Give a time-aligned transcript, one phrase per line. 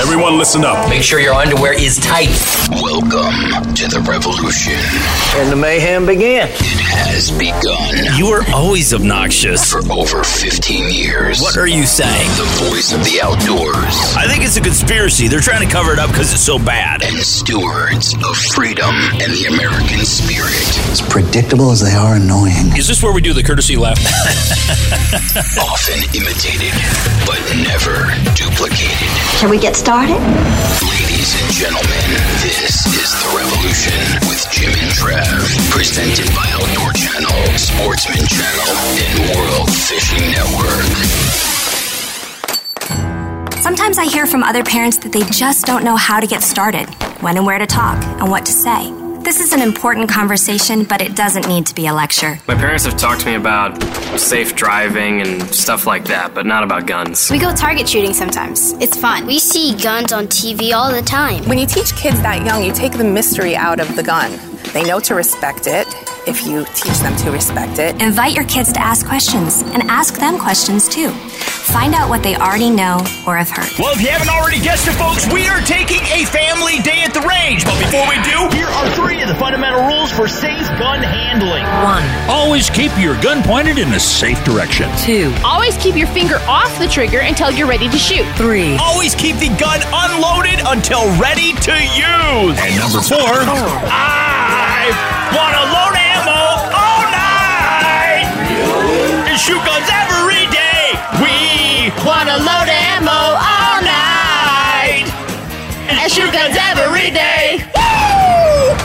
[0.00, 0.88] Everyone listen up.
[0.88, 2.32] Make sure your underwear is tight.
[2.70, 4.72] Welcome to the revolution.
[5.36, 6.48] And the mayhem began.
[6.48, 8.16] It has begun.
[8.16, 9.70] You are always obnoxious.
[9.70, 11.42] For over 15 years.
[11.42, 12.28] What are you saying?
[12.40, 14.16] The voice of the outdoors.
[14.16, 15.28] I think it's a conspiracy.
[15.28, 17.04] They're trying to cover it up because it's so bad.
[17.04, 20.64] And stewards of freedom and the American spirit.
[20.88, 22.72] As predictable as they are annoying.
[22.74, 24.00] Is this where we do the courtesy laugh?
[25.60, 26.72] Often imitated,
[27.28, 27.36] but
[27.68, 29.12] never duplicated.
[29.36, 29.89] Can we get started?
[29.90, 35.42] Ladies and gentlemen, this is The Revolution with Jim and Trav.
[35.68, 40.86] Presented by Outdoor Channel, Sportsman Channel, and World Fishing Network.
[43.60, 46.88] Sometimes I hear from other parents that they just don't know how to get started,
[47.20, 48.99] when and where to talk, and what to say.
[49.22, 52.38] This is an important conversation, but it doesn't need to be a lecture.
[52.48, 53.80] My parents have talked to me about
[54.18, 57.30] safe driving and stuff like that, but not about guns.
[57.30, 58.72] We go target shooting sometimes.
[58.74, 59.26] It's fun.
[59.26, 61.44] We see guns on TV all the time.
[61.48, 64.40] When you teach kids that young, you take the mystery out of the gun.
[64.72, 65.86] They know to respect it
[66.26, 68.00] if you teach them to respect it.
[68.00, 71.10] Invite your kids to ask questions and ask them questions too.
[71.70, 73.70] Find out what they already know or have heard.
[73.78, 77.14] Well, if you haven't already guessed it, folks, we are taking a family day at
[77.14, 77.64] the range.
[77.64, 81.62] But before we do, here are three of the fundamental rules for safe gun handling.
[81.86, 84.90] One, always keep your gun pointed in a safe direction.
[84.98, 88.26] Two, always keep your finger off the trigger until you're ready to shoot.
[88.34, 92.58] Three, always keep the gun unloaded until ready to use.
[92.58, 93.30] And number four,
[93.86, 94.90] I
[95.38, 95.99] want to load
[99.40, 100.92] shoot guns every day.
[101.16, 105.08] We want to load ammo all night
[105.88, 107.64] and shoot guns every day.
[107.74, 108.76] Woo!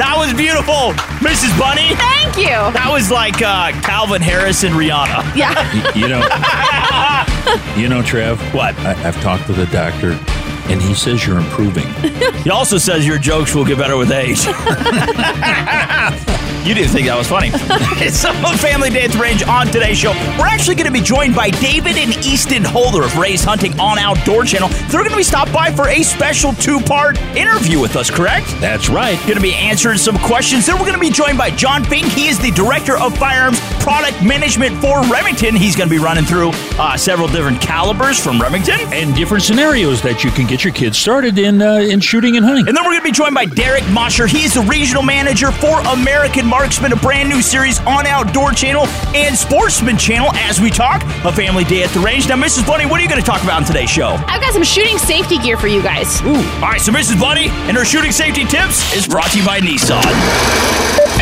[0.00, 1.52] That was beautiful, Mrs.
[1.58, 1.94] Bunny.
[1.96, 2.56] Thank you.
[2.72, 5.36] That was like uh, Calvin Harris and Rihanna.
[5.36, 5.52] Yeah.
[5.94, 6.22] you, you know,
[7.76, 8.38] you know, Trav.
[8.54, 8.74] What?
[8.78, 10.18] I, I've talked to the doctor
[10.72, 11.86] and he says you're improving.
[12.42, 14.46] he also says your jokes will get better with age.
[16.64, 17.50] you didn't think that was funny.
[17.98, 20.12] it's a family day at the range on today's show.
[20.38, 23.98] We're actually going to be joined by David and Easton Holder of Raised Hunting on
[23.98, 24.68] Outdoor Channel.
[24.68, 28.46] They're going to be stopped by for a special two-part interview with us, correct?
[28.60, 29.18] That's right.
[29.22, 30.66] Going to be answering some questions.
[30.66, 32.06] Then we're going to be joined by John Fink.
[32.06, 35.56] He is the Director of Firearms Product Management for Remington.
[35.56, 38.78] He's going to be running through uh, several different calibers from Remington.
[38.92, 42.46] And different scenarios that you can get your kids started in uh, in shooting and
[42.46, 42.68] hunting.
[42.68, 44.26] And then we're going to be joined by Derek Mosher.
[44.26, 48.86] He is the regional manager for American Marksman, a brand new series on Outdoor Channel
[49.16, 50.28] and Sportsman Channel.
[50.34, 52.28] As we talk, a family day at the range.
[52.28, 52.66] Now, Mrs.
[52.66, 54.16] Bunny, what are you going to talk about in today's show?
[54.26, 56.20] I've got some shooting safety gear for you guys.
[56.20, 56.36] Ooh.
[56.36, 57.18] All right, so Mrs.
[57.18, 60.04] Bunny and her shooting safety tips is brought to you by Nissan.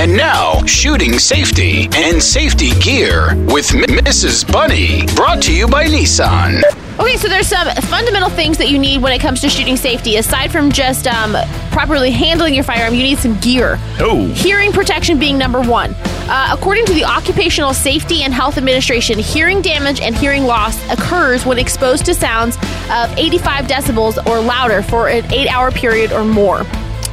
[0.01, 4.51] And now, shooting safety and safety gear with M- Mrs.
[4.51, 6.61] Bunny, brought to you by Nissan.
[7.01, 10.17] Okay, so there's some fundamental things that you need when it comes to shooting safety.
[10.17, 11.35] Aside from just um,
[11.71, 13.79] properly handling your firearm, you need some gear.
[14.01, 14.27] Oh.
[14.35, 15.95] Hearing protection being number one.
[16.29, 21.47] Uh, according to the Occupational Safety and Health Administration, hearing damage and hearing loss occurs
[21.47, 22.57] when exposed to sounds
[22.91, 26.65] of 85 decibels or louder for an eight hour period or more.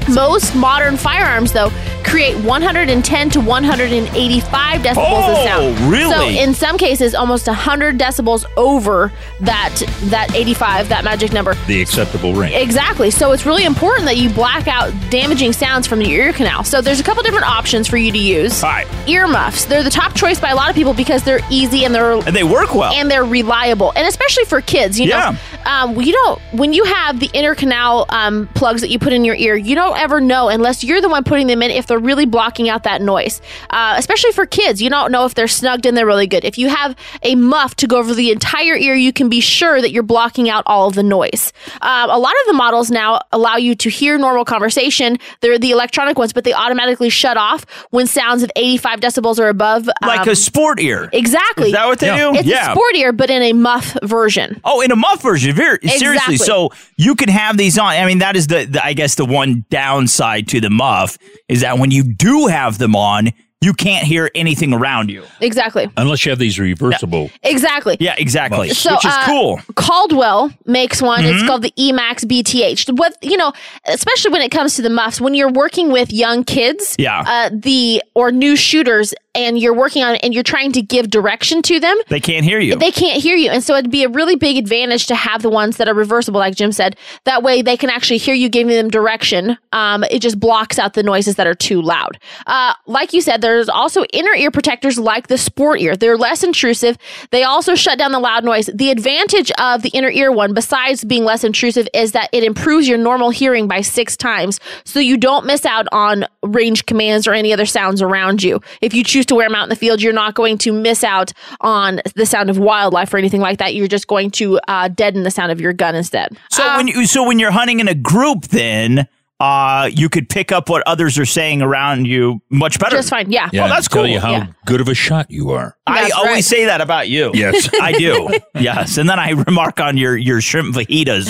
[0.10, 1.70] Most modern firearms, though,
[2.08, 5.92] create 110 to 185 decibels oh, of sound.
[5.92, 6.36] Really?
[6.36, 11.54] So in some cases, almost 100 decibels over that that 85, that magic number.
[11.68, 12.56] The acceptable range.
[12.56, 13.12] Exactly.
[13.12, 16.64] So it's really important that you black out damaging sounds from your ear canal.
[16.64, 18.64] So there's a couple different options for you to use.
[18.64, 18.88] All right.
[19.08, 19.66] Earmuffs.
[19.66, 22.36] They're the top choice by a lot of people because they're easy and they're and
[22.36, 25.00] they work well and they're reliable, and especially for kids.
[25.00, 25.32] You yeah.
[25.32, 29.14] know, um, you don't when you have the inner canal um, plugs that you put
[29.14, 31.88] in your ear, you don't ever know unless you're the one putting them in if
[31.88, 33.42] they're really blocking out that noise.
[33.70, 36.46] Uh, especially for kids, you don't know if they're snugged in there really good.
[36.46, 39.82] If you have a muff to go over the entire ear, you can be sure
[39.82, 41.52] that you're blocking out all of the noise.
[41.82, 45.18] Um, a lot of the models now allow you to hear normal conversation.
[45.42, 49.50] They're the electronic ones, but they automatically shut off when sounds of 85 decibels or
[49.50, 49.90] above.
[50.02, 51.10] Like um, a sport ear.
[51.12, 51.68] Exactly.
[51.68, 52.32] Is that what they Yeah.
[52.32, 52.38] do?
[52.40, 54.62] It's a sport ear, but in a muff version.
[54.64, 55.56] Oh, in a muff version.
[55.58, 56.36] Very, Seriously.
[56.36, 56.38] Exactly.
[56.38, 57.88] So you can have these on.
[57.88, 61.18] I mean, that is the, the, I guess, the one downside to the muff
[61.48, 65.24] is that when you do have them on, you can't hear anything around you.
[65.42, 65.90] Exactly.
[65.98, 67.32] Unless you have these reversible.
[67.42, 67.98] Exactly.
[68.00, 68.70] Yeah, exactly.
[68.70, 69.60] So, Which is uh, cool.
[69.74, 71.26] Caldwell makes one.
[71.26, 71.48] It's Mhm.
[71.48, 72.88] called the Emax BTH.
[72.96, 73.54] What you know,
[73.86, 77.22] especially when it comes to the muffs, when you're working with young kids, Yeah.
[77.26, 81.10] uh, the or new shooters, and you're working on it and you're trying to give
[81.10, 81.96] direction to them.
[82.10, 82.76] They can't hear you.
[82.76, 83.52] They can't hear you.
[83.52, 86.40] And so it'd be a really big advantage to have the ones that are reversible,
[86.40, 86.98] like Jim said.
[87.26, 89.58] That way they can actually hear you giving them direction.
[89.72, 92.20] Um, it just blocks out the noises that are too loud.
[92.48, 95.96] Uh, like you said, there's also inner ear protectors like the Sport Ear.
[95.96, 96.98] They're less intrusive.
[97.30, 98.70] They also shut down the loud noise.
[98.74, 102.88] The advantage of the inner ear one, besides being less intrusive, is that it improves
[102.88, 104.60] your normal hearing by six times.
[104.84, 108.62] So you don't miss out on range commands or any other sounds around you.
[108.82, 111.04] If you choose to wear them out in the field, you're not going to miss
[111.04, 113.76] out on the sound of wildlife or anything like that.
[113.76, 116.38] You're just going to uh, deaden the sound of your gun instead.
[116.50, 119.08] So when you so when you're hunting in a group, then
[119.40, 122.96] uh, you could pick up what others are saying around you much better.
[122.96, 123.32] Just fine.
[123.32, 123.50] Yeah.
[123.54, 124.12] Yeah, oh, that's tell cool.
[124.12, 124.48] you how Yeah.
[124.66, 125.76] good of a shot you are.
[125.86, 126.44] I always right.
[126.44, 127.32] say that about you.
[127.34, 127.70] Yes.
[127.82, 128.30] I do.
[128.60, 131.28] yes, and then I remark on your your shrimp fajitas.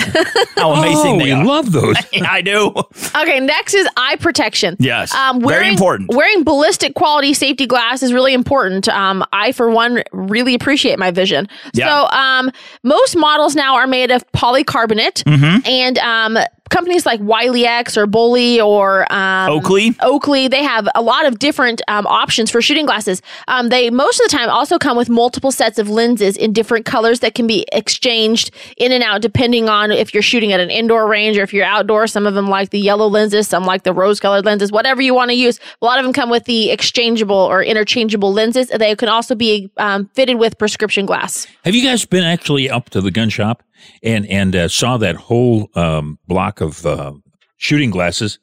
[0.56, 1.44] How amazing oh, they you are.
[1.44, 1.94] love those.
[2.20, 2.72] I do.
[3.14, 4.76] Okay, next is eye protection.
[4.80, 6.10] Yes, um, very wearing, important.
[6.12, 8.88] Wearing ballistic quality safety glass is really important.
[8.88, 11.46] Um, I, for one, really appreciate my vision.
[11.74, 11.86] Yeah.
[12.10, 12.50] So, um,
[12.82, 15.68] most models now are made of polycarbonate, Mhm.
[15.68, 19.94] and um, companies like Wiley X or Bollé or um, Oakley?
[20.00, 23.22] Oakley, they have a lot of different um, options for shooting glasses.
[23.48, 26.84] Um, they most of the time also come with multiple sets of lenses in different
[26.84, 30.70] colors that can be exchanged in and out depending on if you're shooting at an
[30.70, 32.06] indoor range or if you're outdoor.
[32.06, 35.14] Some of them like the yellow lenses, some like the rose colored lenses, whatever you
[35.14, 35.58] want to use.
[35.82, 38.68] A lot of them come with the exchangeable or interchangeable lenses.
[38.68, 41.46] They can also be um, fitted with prescription glass.
[41.64, 43.62] Have you guys been actually up to the gun shop
[44.02, 47.12] and and uh, saw that whole um, block of uh,
[47.56, 48.38] shooting glasses?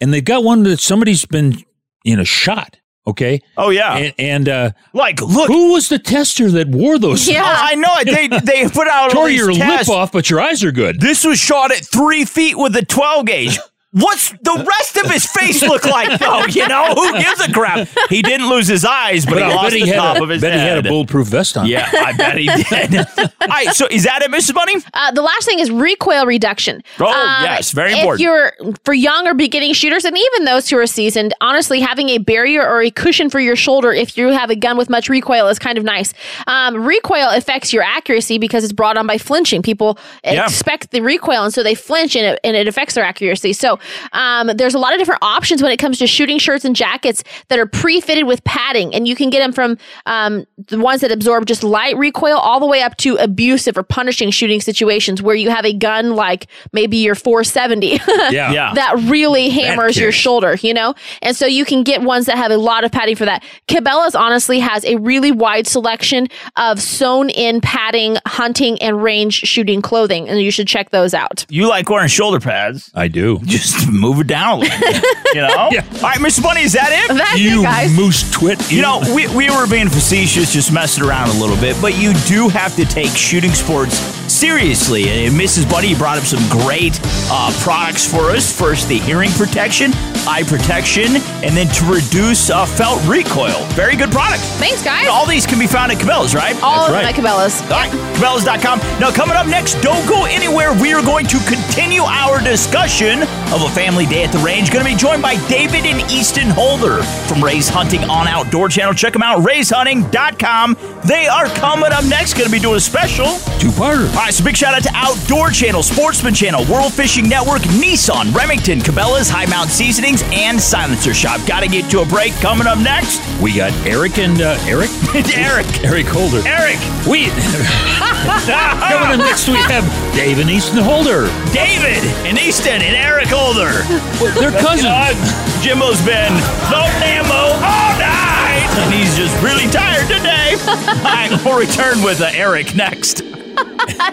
[0.00, 1.62] And they got one that somebody's been
[2.04, 2.78] you know shot.
[3.08, 3.40] Okay.
[3.56, 3.94] Oh yeah.
[3.96, 7.28] And, and uh, like, look, who was the tester that wore those?
[7.28, 8.06] Oh, I know it.
[8.06, 8.26] They
[8.62, 9.88] they put out all Tore these your tests.
[9.88, 11.00] lip off, but your eyes are good.
[11.00, 13.58] This was shot at three feet with a 12 gauge.
[13.98, 16.44] What's the rest of his face look like, though?
[16.56, 17.88] You know, who gives a crap?
[18.10, 20.16] He didn't lose his eyes, but, But he I lost bet he the had top
[20.18, 21.66] a- of his bet he had a bulletproof vest on.
[21.66, 22.94] Yeah, I bet he did.
[23.18, 24.54] All right, so is that it, Mrs.
[24.54, 24.74] Bunny?
[24.94, 26.82] Uh, the last thing is recoil reduction.
[27.00, 28.20] Oh, Um, yes, very if important.
[28.22, 28.52] you're
[28.84, 32.66] for young or beginning shooters, and even those who are seasoned, honestly, having a barrier
[32.66, 35.58] or a cushion for your shoulder if you have a gun with much recoil is
[35.58, 36.12] kind of nice.
[36.46, 39.62] Um, recoil affects your accuracy because it's brought on by flinching.
[39.62, 40.44] People Yeah.
[40.44, 43.52] expect the recoil, and so they flinch, and it, and it affects their accuracy.
[43.52, 43.78] So
[44.12, 47.22] um, there's a lot of different options when it comes to shooting shirts and jackets
[47.48, 51.12] that are pre-fitted with padding, and you can get them from um, the ones that
[51.12, 55.34] absorb just light recoil all the way up to abusive or punishing shooting situations where
[55.36, 57.86] you have a gun like maybe your 470
[58.30, 58.52] Yeah.
[58.52, 58.72] Yeah.
[58.74, 60.94] that really hammers your shoulder, you know?
[61.22, 63.42] And so you can get ones that have a lot of padding for that.
[63.68, 69.82] Cabela's honestly has a really wide selection of sewn in padding, hunting, and range shooting
[69.82, 71.44] clothing, and you should check those out.
[71.48, 72.90] You like wearing shoulder pads.
[72.94, 73.38] I do.
[73.44, 75.48] Just move it down a little bit, you know?
[75.56, 76.42] All right, Mr.
[76.42, 77.14] Bunny, is that it?
[77.14, 77.94] That's it, You guys.
[77.94, 78.70] moose twit.
[78.70, 82.12] You know, we, we were being facetious, just messing around a little bit, but you
[82.26, 83.98] do have to take shooting sports
[84.36, 85.08] seriously.
[85.08, 85.68] And Mrs.
[85.68, 87.00] Bunny brought up some great
[87.30, 88.52] uh, products for us.
[88.52, 89.92] First, the hearing protection,
[90.28, 93.64] eye protection, and then to reduce uh, felt recoil.
[93.72, 94.42] Very good product.
[94.60, 95.08] Thanks, guys.
[95.08, 96.54] All these can be found at Cabela's, right?
[96.62, 97.62] All of them at Cabela's.
[97.62, 98.78] All right, Cabela's.com.
[99.00, 100.72] Now, coming up next, don't go anywhere.
[100.74, 103.22] We are going to continue our discussion
[103.54, 104.70] of a family day at the range.
[104.70, 108.92] Going to be joined by David and Easton Holder from Raised Hunting on Outdoor Channel.
[108.92, 110.76] Check them out, raisedhunting.com.
[111.06, 112.34] They are coming up next.
[112.34, 113.26] Going to be doing a special.
[113.58, 114.08] Two-parter.
[114.26, 118.80] Right, so big shout out to Outdoor Channel, Sportsman Channel, World Fishing Network, Nissan, Remington,
[118.80, 121.38] Cabela's, High Mountain Seasonings, and Silencer Shop.
[121.46, 122.32] Got to get to a break.
[122.42, 123.22] Coming up next.
[123.40, 124.90] We got Eric and uh, Eric.
[125.38, 125.84] Eric.
[125.84, 126.42] Eric Holder.
[126.42, 126.74] Eric.
[127.06, 127.30] We
[128.50, 129.46] coming in next.
[129.46, 131.30] We have Dave and Easton Holder.
[131.54, 133.86] David and Easton and Eric Holder.
[134.42, 134.90] they're cousins.
[134.90, 135.14] Uh,
[135.62, 136.34] Jimbo's been
[136.74, 140.58] no ammo all night, and he's just really tired today.
[140.66, 143.35] all right, we'll return with uh, Eric next.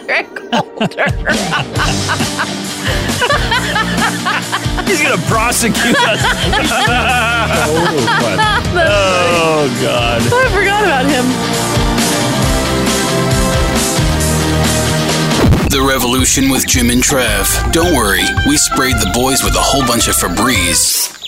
[0.09, 1.09] Eric Holder.
[4.85, 6.21] He's gonna prosecute us.
[8.75, 10.21] oh God.
[10.25, 11.25] Oh, I forgot about him.
[15.69, 17.71] The Revolution with Jim and Trav.
[17.71, 21.22] Don't worry, we sprayed the boys with a whole bunch of Febreze.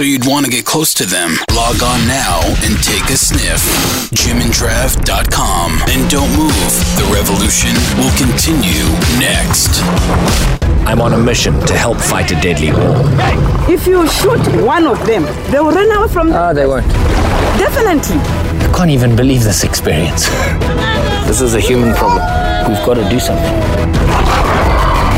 [0.00, 1.36] So so you'd want to get close to them.
[1.52, 3.60] Log on now and take a sniff.
[4.16, 5.72] JimandTrav.com.
[5.90, 6.72] And don't move.
[6.96, 8.88] The revolution will continue
[9.20, 9.82] next.
[10.88, 12.96] I'm on a mission to help fight a deadly war.
[13.68, 16.32] If you shoot one of them, they will run out from.
[16.32, 16.88] Ah, they won't.
[17.58, 18.16] Definitely.
[18.16, 20.30] I can't even believe this experience.
[21.26, 22.24] This is a human problem.
[22.66, 23.54] We've got to do something.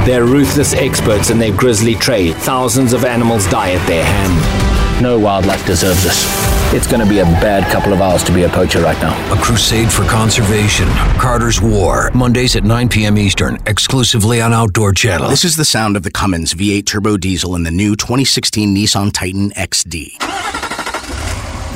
[0.05, 2.35] They're ruthless experts in their grisly trade.
[2.35, 4.62] Thousands of animals die at their hand.
[5.03, 6.73] No wildlife deserves this.
[6.73, 9.35] It's going to be a bad couple of hours to be a poacher right now.
[9.35, 10.87] A crusade for conservation.
[11.19, 12.13] Carter's War.
[12.15, 13.19] Mondays at 9 p.m.
[13.19, 15.29] Eastern, exclusively on Outdoor Channel.
[15.29, 19.11] This is the sound of the Cummins V8 turbo diesel in the new 2016 Nissan
[19.13, 20.19] Titan XD.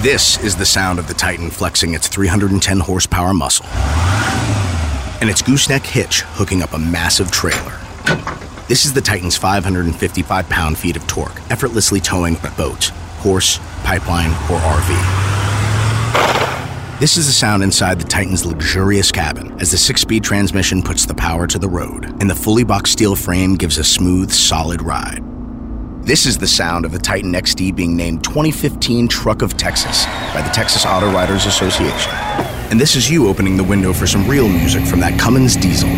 [0.05, 3.67] This is the sound of the Titan flexing its 310 horsepower muscle.
[5.21, 7.81] And its gooseneck hitch hooking up a massive trailer.
[8.69, 12.93] This is the Titan's 555 pound feet of torque, effortlessly towing a boat,
[13.27, 14.91] horse, pipeline, or RV.
[17.01, 21.05] This is the sound inside the Titan's luxurious cabin as the six speed transmission puts
[21.07, 24.81] the power to the road, and the fully boxed steel frame gives a smooth, solid
[24.81, 25.25] ride.
[26.03, 30.41] This is the sound of the Titan XD being named 2015 Truck of Texas by
[30.41, 32.13] the Texas Auto Writers Association.
[32.71, 35.89] And this is you opening the window for some real music from that Cummins diesel.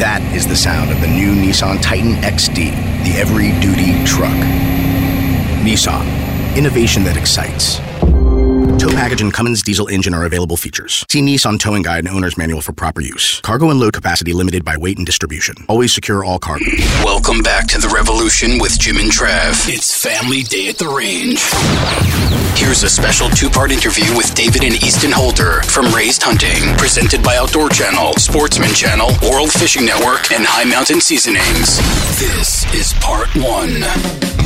[0.00, 4.36] That is the sound of the new Nissan Titan XD, the every duty truck.
[5.64, 7.78] Nissan, innovation that excites.
[8.78, 11.04] Tow package and Cummins diesel engine are available features.
[11.10, 13.40] See Nissan Towing Guide and Owner's Manual for proper use.
[13.40, 15.56] Cargo and load capacity limited by weight and distribution.
[15.68, 16.64] Always secure all cargo.
[17.02, 19.68] Welcome back to the revolution with Jim and Trav.
[19.68, 21.40] It's Family Day at the Range.
[22.56, 27.22] Here's a special two part interview with David and Easton Holder from Raised Hunting, presented
[27.22, 31.78] by Outdoor Channel, Sportsman Channel, World Fishing Network, and High Mountain Seasonings.
[32.20, 34.37] This is part one.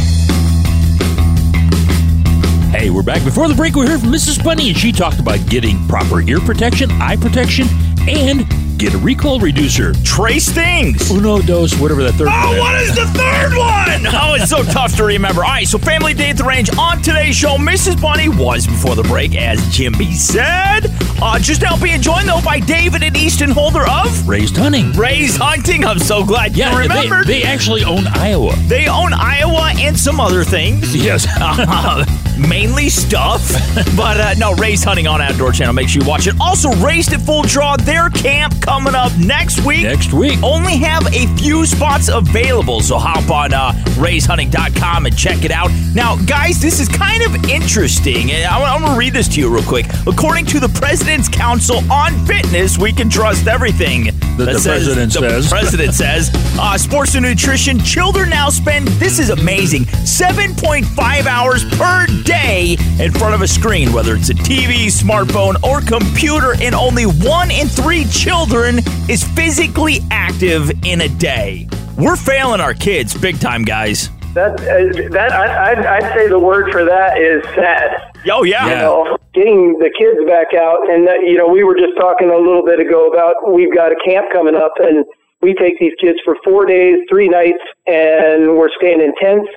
[2.73, 3.23] Hey, we're back.
[3.23, 4.43] Before the break, we heard from Mrs.
[4.43, 7.67] Bunny, and she talked about getting proper ear protection, eye protection,
[8.09, 8.47] and
[8.79, 9.93] get a recoil reducer.
[10.05, 11.11] Trace things.
[11.11, 14.07] Uno, dos, whatever that third one Oh, what is the third one?
[14.15, 15.43] Oh, it's so tough to remember.
[15.45, 17.57] All right, so Family Day at the Range on today's show.
[17.57, 18.01] Mrs.
[18.01, 20.87] Bunny was before the break, as Jimmy said.
[21.23, 24.93] Uh, just now being joined, though, by David and Easton Holder of Raised Hunting.
[24.93, 25.85] Raised Hunting.
[25.85, 27.27] I'm so glad Yeah, you they, remembered.
[27.27, 28.55] they actually own Iowa.
[28.67, 30.95] They own Iowa and some other things.
[30.97, 31.27] Yes.
[31.75, 32.05] Uh,
[32.49, 33.47] mainly stuff.
[33.97, 35.73] but uh, no, Raised Hunting on Outdoor Channel.
[35.75, 36.35] Make sure you watch it.
[36.41, 39.83] Also, Raised at Full Draw, their camp coming up next week.
[39.83, 40.43] Next week.
[40.43, 45.71] Only have a few spots available, so hop on uh, raisedhunting.com and check it out.
[45.95, 49.41] Now, guys, this is kind of interesting, and I, I'm going to read this to
[49.41, 49.85] you real quick.
[50.07, 54.05] According to the President's Council on Fitness, we can trust everything
[54.39, 55.49] That the president the says.
[55.51, 56.31] president says.
[56.59, 57.79] Uh, sports and nutrition.
[57.79, 63.93] Children now spend, this is amazing, 7.5 hours per day in front of a screen,
[63.93, 70.01] whether it's a TV, smartphone, or computer, and only one in three children is physically
[70.11, 71.67] active in a day.
[71.97, 74.11] We're failing our kids big time, guys.
[74.35, 78.13] That uh, that I, I'd, I'd say the word for that is sad.
[78.31, 78.69] Oh yeah.
[78.69, 82.29] You know, getting the kids back out, and that, you know, we were just talking
[82.29, 85.07] a little bit ago about we've got a camp coming up, and
[85.41, 89.49] we take these kids for four days, three nights, and we're staying in tents.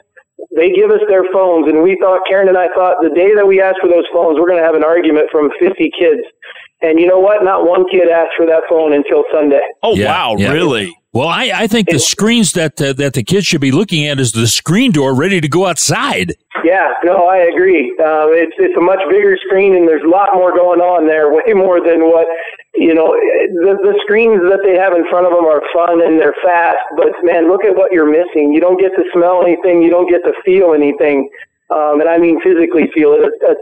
[0.56, 3.46] They give us their phones, and we thought Karen and I thought the day that
[3.46, 6.24] we asked for those phones, we're going to have an argument from 50 kids.
[6.82, 7.44] And you know what?
[7.44, 9.62] Not one kid asked for that phone until Sunday.
[9.82, 10.52] Oh Yeah, wow, yeah.
[10.52, 10.96] really?
[11.16, 14.20] Well, I, I think the screens that uh, that the kids should be looking at
[14.20, 16.36] is the screen door ready to go outside.
[16.66, 17.96] Yeah, no, I agree.
[18.04, 21.32] Um, it's it's a much bigger screen, and there's a lot more going on there,
[21.38, 22.28] way more than what
[22.76, 23.16] you know.
[23.64, 26.84] The the screens that they have in front of them are fun and they're fast,
[27.00, 28.52] but man, look at what you're missing.
[28.52, 31.32] You don't get to smell anything, you don't get to feel anything,
[31.72, 33.24] um, and I mean physically feel it.
[33.24, 33.56] A, a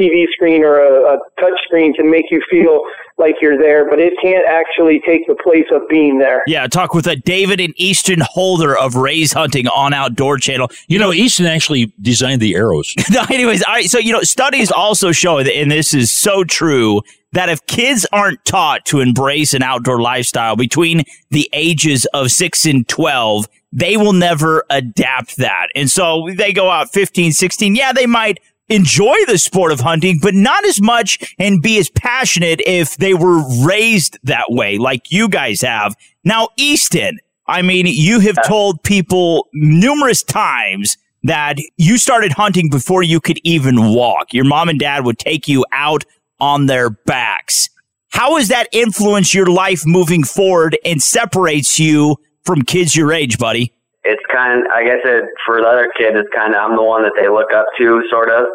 [0.00, 2.82] TV screen or a, a touch screen can make you feel
[3.18, 6.42] like you're there, but it can't actually take the place of being there.
[6.46, 10.70] Yeah, talk with a David and Easton Holder of Raised Hunting on Outdoor Channel.
[10.86, 12.94] You know, Easton actually designed the arrows.
[13.30, 13.86] Anyways, all right.
[13.86, 17.02] So, you know, studies also show that, and this is so true,
[17.32, 22.64] that if kids aren't taught to embrace an outdoor lifestyle between the ages of six
[22.64, 25.68] and 12, they will never adapt that.
[25.74, 27.74] And so they go out 15, 16.
[27.74, 31.90] Yeah, they might enjoy the sport of hunting, but not as much and be as
[31.90, 35.94] passionate if they were raised that way, like you guys have.
[36.24, 43.02] Now, Easton, I mean, you have told people numerous times that you started hunting before
[43.02, 44.32] you could even walk.
[44.32, 46.04] Your mom and dad would take you out
[46.40, 47.70] on their backs.
[48.10, 53.38] How has that influenced your life moving forward and separates you from kids your age,
[53.38, 53.72] buddy?
[54.04, 56.82] It's kind of, I guess it, for the other kids, it's kind of, I'm the
[56.82, 58.46] one that they look up to, sort of.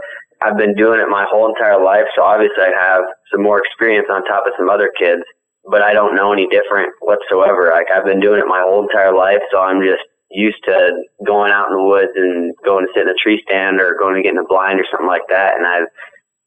[0.41, 4.07] I've been doing it my whole entire life, so obviously I have some more experience
[4.11, 5.23] on top of some other kids,
[5.69, 7.71] but I don't know any different whatsoever.
[7.71, 10.91] Like, I've been doing it my whole entire life, so I'm just used to
[11.25, 14.15] going out in the woods and going to sit in a tree stand or going
[14.15, 15.87] to get in a blind or something like that, and I've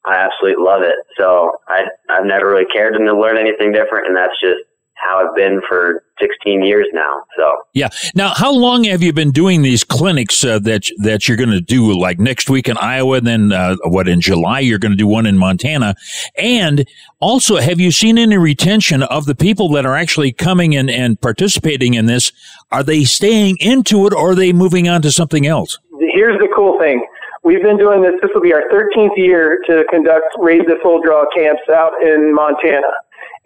[0.07, 0.95] I absolutely love it.
[1.19, 4.63] So I I've never really cared to learn anything different, and that's just
[4.97, 7.23] how I've been for 16 years now.
[7.37, 7.89] So Yeah.
[8.15, 11.61] Now, how long have you been doing these clinics uh, that that you're going to
[11.61, 11.99] do?
[11.99, 15.07] Like next week in Iowa, and then uh, what in July you're going to do
[15.07, 15.95] one in Montana,
[16.37, 16.87] and
[17.21, 21.21] also have you seen any retention of the people that are actually coming in and
[21.21, 22.33] participating in this?
[22.73, 25.79] Are they staying into it, or are they moving on to something else?
[26.13, 27.05] Here's the cool thing.
[27.47, 28.15] We've been doing this.
[28.21, 32.35] This will be our 13th year to conduct Raise the Full Draw camps out in
[32.35, 32.91] Montana.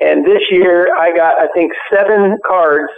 [0.01, 2.91] And this year, I got, I think, seven cards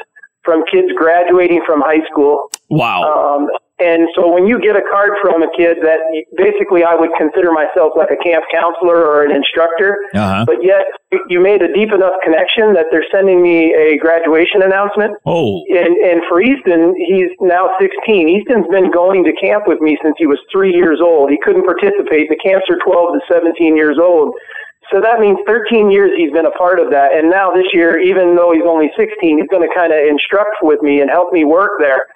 [0.44, 2.50] from kids graduating from high school.
[2.68, 3.02] Wow.
[3.38, 5.98] Um, and so when you get a card from a kid that
[6.36, 10.44] basically I would consider myself like a camp counselor or an instructor, Uh-huh.
[10.46, 10.86] but yet
[11.28, 15.16] you made a deep enough connection that they're sending me a graduation announcement.
[15.26, 15.62] Oh.
[15.70, 18.28] And, and for Easton, he's now 16.
[18.28, 21.30] Easton's been going to camp with me since he was three years old.
[21.30, 22.28] He couldn't participate.
[22.30, 24.34] The camps are 12 to 17 years old.
[24.90, 27.14] So that means 13 years he's been a part of that.
[27.14, 30.56] And now this year, even though he's only 16, he's going to kind of instruct
[30.62, 32.06] with me and help me work there.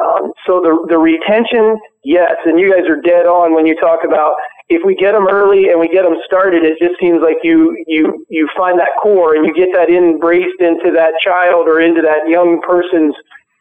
[0.00, 4.00] Um, so the the retention, yes, and you guys are dead on when you talk
[4.04, 4.32] about
[4.70, 7.76] if we get them early and we get them started, it just seems like you
[7.86, 12.00] you you find that core and you get that embraced into that child or into
[12.00, 13.14] that young person's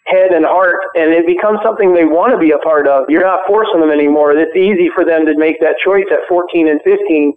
[0.06, 3.10] head and heart, and it becomes something they want to be a part of.
[3.10, 4.32] You're not forcing them anymore.
[4.32, 7.34] It's easy for them to make that choice at 14 and 15.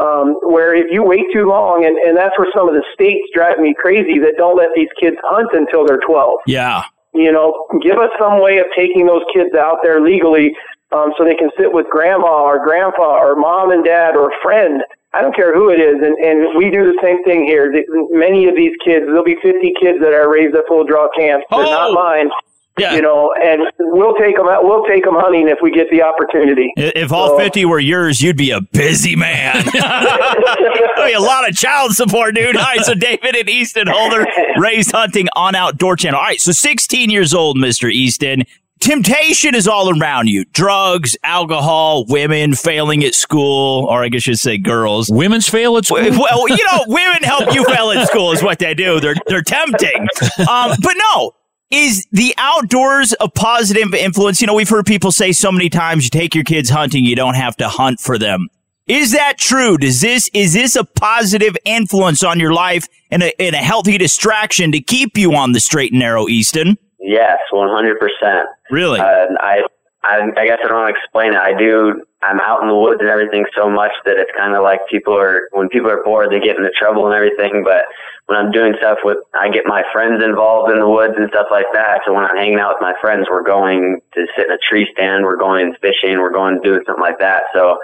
[0.00, 3.28] Um, where if you wait too long, and, and that's where some of the states
[3.34, 6.84] drive me crazy that don't let these kids hunt until they're 12 Yeah.
[7.12, 10.56] you know, give us some way of taking those kids out there legally
[10.92, 14.36] um, so they can sit with grandma or grandpa or mom and dad or a
[14.42, 14.82] friend.
[15.12, 15.96] I don't care who it is.
[16.00, 17.70] And, and we do the same thing here.
[17.70, 21.08] The, many of these kids, there'll be 50 kids that are raised at full draw
[21.18, 21.44] camps.
[21.50, 22.30] They're not mine.
[22.78, 22.94] Yeah.
[22.94, 24.64] You know, and we'll take them out.
[24.64, 26.72] We'll take them hunting if we get the opportunity.
[26.76, 29.64] If all So- 50 were yours, you'd be a busy man.
[29.72, 32.56] Be a lot of child support, dude.
[32.56, 36.18] All right, so David and Easton Holder raised hunting on Outdoor Channel.
[36.18, 37.90] All right, so 16 years old, Mr.
[37.90, 38.42] Easton.
[38.80, 40.44] Temptation is all around you.
[40.52, 45.10] Drugs, alcohol, women failing at school, or I guess you should say girls.
[45.10, 45.98] Women's fail at school?
[45.98, 48.98] Well, you know, women help you fail at school is what they do.
[48.98, 50.06] They're they're tempting.
[50.48, 51.32] Um, but no,
[51.70, 54.40] is the outdoors a positive influence?
[54.40, 57.16] You know, we've heard people say so many times you take your kids hunting, you
[57.16, 58.48] don't have to hunt for them.
[58.86, 59.78] Is that true?
[59.78, 63.98] Does this is this a positive influence on your life and a, and a healthy
[63.98, 66.76] distraction to keep you on the straight and narrow, Easton?
[66.98, 68.48] Yes, one hundred percent.
[68.70, 68.98] Really?
[68.98, 69.62] Uh, I,
[70.02, 71.38] I, I guess I don't want to explain it.
[71.38, 72.02] I do.
[72.22, 75.16] I'm out in the woods and everything so much that it's kind of like people
[75.16, 77.62] are when people are bored, they get into trouble and everything.
[77.64, 77.84] But
[78.26, 81.48] when I'm doing stuff with, I get my friends involved in the woods and stuff
[81.50, 82.00] like that.
[82.06, 84.88] So when I'm hanging out with my friends, we're going to sit in a tree
[84.92, 87.44] stand, we're going fishing, we're going doing something like that.
[87.52, 87.78] So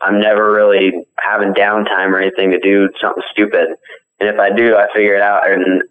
[0.00, 3.68] I'm never really having downtime or anything to do something stupid.
[4.20, 5.82] And if I do, I figure it out and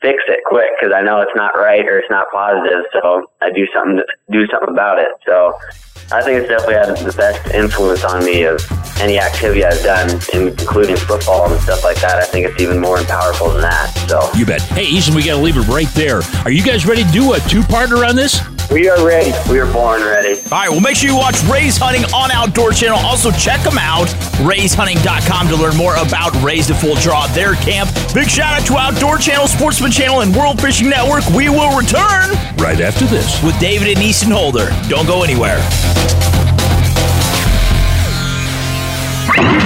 [0.00, 2.84] fix it quick because I know it's not right or it's not positive.
[2.92, 5.08] So I do something to do something about it.
[5.26, 5.52] So
[6.12, 8.60] I think it's definitely had the best influence on me of
[9.00, 12.18] any activity I've done, including football and stuff like that.
[12.18, 13.92] I think it's even more powerful than that.
[14.08, 14.62] So You bet.
[14.62, 16.20] Hey, Easton, we got to leave it right there.
[16.44, 18.40] Are you guys ready to do a two-parter on this?
[18.70, 19.32] We are ready.
[19.50, 20.40] We are born ready.
[20.50, 22.98] All right, well, make sure you watch Raised Hunting on Outdoor Channel.
[22.98, 24.08] Also, check them out,
[24.42, 27.90] raisedhunting.com, to learn more about Raise the Full Draw, their camp.
[28.12, 31.24] Big shout out to Outdoor Channel, Sportsman Channel, and World Fishing Network.
[31.30, 34.70] We will return right after this with David and Easton Holder.
[34.88, 35.58] Don't go anywhere.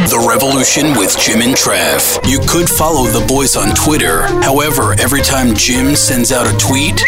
[0.09, 2.19] The Revolution with Jim and Trav.
[2.27, 4.23] You could follow the boys on Twitter.
[4.43, 6.99] However, every time Jim sends out a tweet,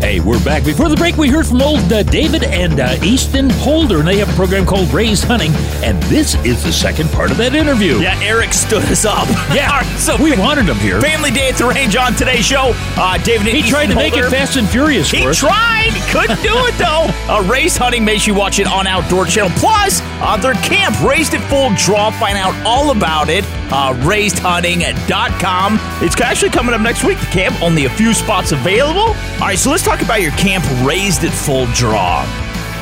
[0.00, 0.62] Hey, we're back.
[0.64, 4.18] Before the break, we heard from old uh, David and uh, Easton Holder, and they
[4.18, 5.50] have a program called Raised Hunting,
[5.82, 7.96] and this is the second part of that interview.
[7.98, 9.26] Yeah, Eric stood us up.
[9.52, 11.00] Yeah, so we wanted him here.
[11.00, 12.72] Family Day at the Range on today's show.
[12.96, 15.38] Uh, David and He tried to Easton make it Fast and Furious He for us.
[15.40, 15.90] tried.
[15.92, 17.10] He couldn't do it though.
[17.26, 19.50] Uh, Raised Hunting makes you watch it on Outdoor Channel.
[19.58, 22.12] Plus, uh, their camp, Raised at Full Draw.
[22.20, 23.42] Find out all about it.
[23.72, 25.78] Uh, RaisedHunting.com.
[26.06, 27.18] It's actually coming up next week.
[27.18, 29.00] The camp, only a few spots available.
[29.08, 32.22] All right, so let's talk about your camp, Raised at Full Draw.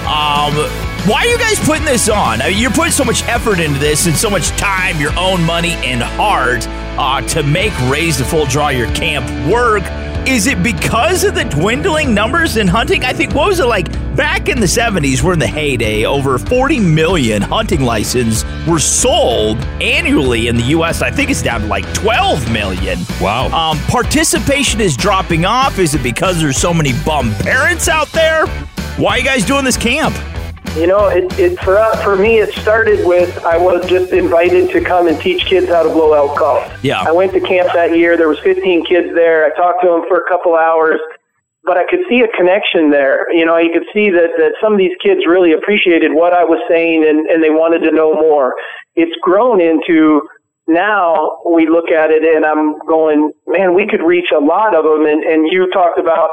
[0.09, 0.55] Um,
[1.07, 2.41] why are you guys putting this on?
[2.41, 5.45] I mean, you're putting so much effort into this and so much time, your own
[5.45, 9.83] money, and heart uh, to make Raised at Full Draw your camp work.
[10.27, 13.05] Is it because of the dwindling numbers in hunting?
[13.05, 15.23] I think, what was it like back in the 70s?
[15.23, 16.07] We're in the heyday.
[16.07, 21.03] Over 40 million hunting licenses were sold annually in the U.S.
[21.03, 23.01] I think it's down to like 12 million.
[23.21, 23.49] Wow.
[23.49, 25.79] Um, participation is dropping off.
[25.79, 28.47] Is it because there's so many bum parents out there?
[28.97, 30.17] Why are you guys doing this camp?
[30.77, 34.71] You know, it, it for us, for me, it started with I was just invited
[34.71, 36.69] to come and teach kids how to blow elk calls.
[36.83, 37.01] Yeah.
[37.01, 38.17] I went to camp that year.
[38.17, 39.45] There was 15 kids there.
[39.45, 40.99] I talked to them for a couple hours,
[41.63, 43.33] but I could see a connection there.
[43.33, 46.43] You know, you could see that that some of these kids really appreciated what I
[46.43, 48.57] was saying and and they wanted to know more.
[48.97, 50.27] It's grown into
[50.67, 54.83] now we look at it and I'm going, man, we could reach a lot of
[54.83, 55.07] them.
[55.07, 56.31] And and you talked about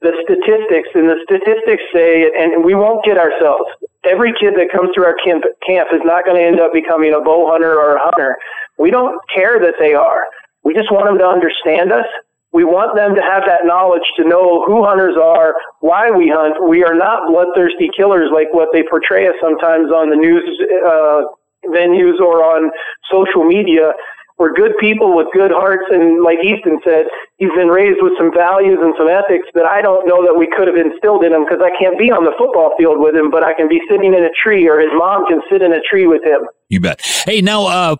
[0.00, 3.68] the statistics, and the statistics say, and we won't get ourselves.
[4.04, 7.12] Every kid that comes through our camp, camp is not going to end up becoming
[7.12, 8.36] a bow hunter or a hunter.
[8.78, 10.24] We don't care that they are.
[10.64, 12.06] We just want them to understand us.
[12.52, 16.56] We want them to have that knowledge to know who hunters are, why we hunt.
[16.66, 20.42] We are not bloodthirsty killers like what they portray us sometimes on the news
[20.82, 21.30] uh,
[21.70, 22.72] venues or on
[23.12, 23.92] social media.
[24.40, 27.04] We're good people with good hearts, and like Easton said,
[27.36, 30.48] he's been raised with some values and some ethics that I don't know that we
[30.48, 33.30] could have instilled in him because I can't be on the football field with him,
[33.30, 35.80] but I can be sitting in a tree, or his mom can sit in a
[35.82, 36.48] tree with him.
[36.70, 37.02] You bet.
[37.04, 37.96] Hey, now, uh,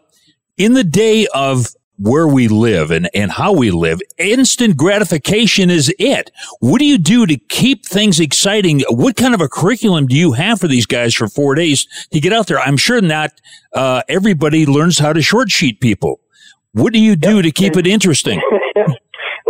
[0.56, 1.66] in the day of
[1.98, 6.30] where we live and, and how we live, instant gratification is it.
[6.60, 8.80] What do you do to keep things exciting?
[8.88, 12.18] What kind of a curriculum do you have for these guys for four days to
[12.18, 12.60] get out there?
[12.60, 13.32] I'm sure not
[13.74, 16.20] uh, everybody learns how to short sheet people.
[16.72, 18.40] What do you do to keep it interesting?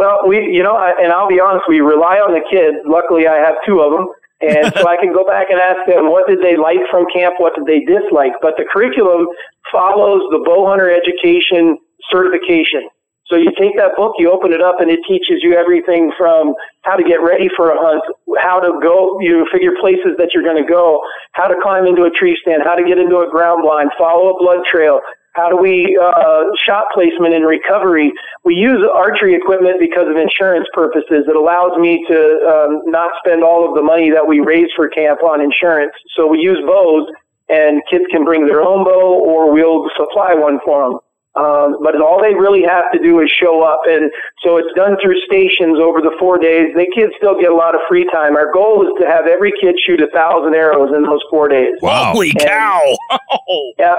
[0.00, 2.80] Well, we, you know, I, and I'll be honest, we rely on the kids.
[2.88, 4.08] Luckily, I have two of them.
[4.40, 7.36] And so I can go back and ask them what did they like from camp,
[7.36, 8.32] what did they dislike.
[8.40, 9.28] But the curriculum
[9.68, 11.76] follows the bow hunter education
[12.08, 12.88] certification.
[13.28, 16.56] So you take that book, you open it up, and it teaches you everything from
[16.82, 18.02] how to get ready for a hunt,
[18.40, 22.08] how to go, you figure places that you're going to go, how to climb into
[22.08, 24.98] a tree stand, how to get into a ground blind, follow a blood trail,
[25.32, 28.12] how do we uh, shot placement and recovery?
[28.44, 31.24] We use archery equipment because of insurance purposes.
[31.28, 34.88] It allows me to um, not spend all of the money that we raise for
[34.88, 35.92] camp on insurance.
[36.16, 37.06] So we use bows,
[37.48, 40.98] and kids can bring their own bow, or we'll supply one for them.
[41.36, 44.10] Um, but all they really have to do is show up, and
[44.42, 46.74] so it's done through stations over the four days.
[46.74, 48.34] The kids still get a lot of free time.
[48.34, 51.74] Our goal is to have every kid shoot a thousand arrows in those four days.
[51.80, 52.14] Wow.
[52.14, 52.96] Holy And- cow!
[53.78, 53.94] yeah.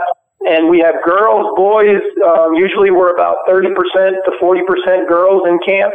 [0.47, 2.01] And we have girls, boys.
[2.25, 3.73] Um, usually we're about 30%
[4.25, 5.93] to 40% girls in camp.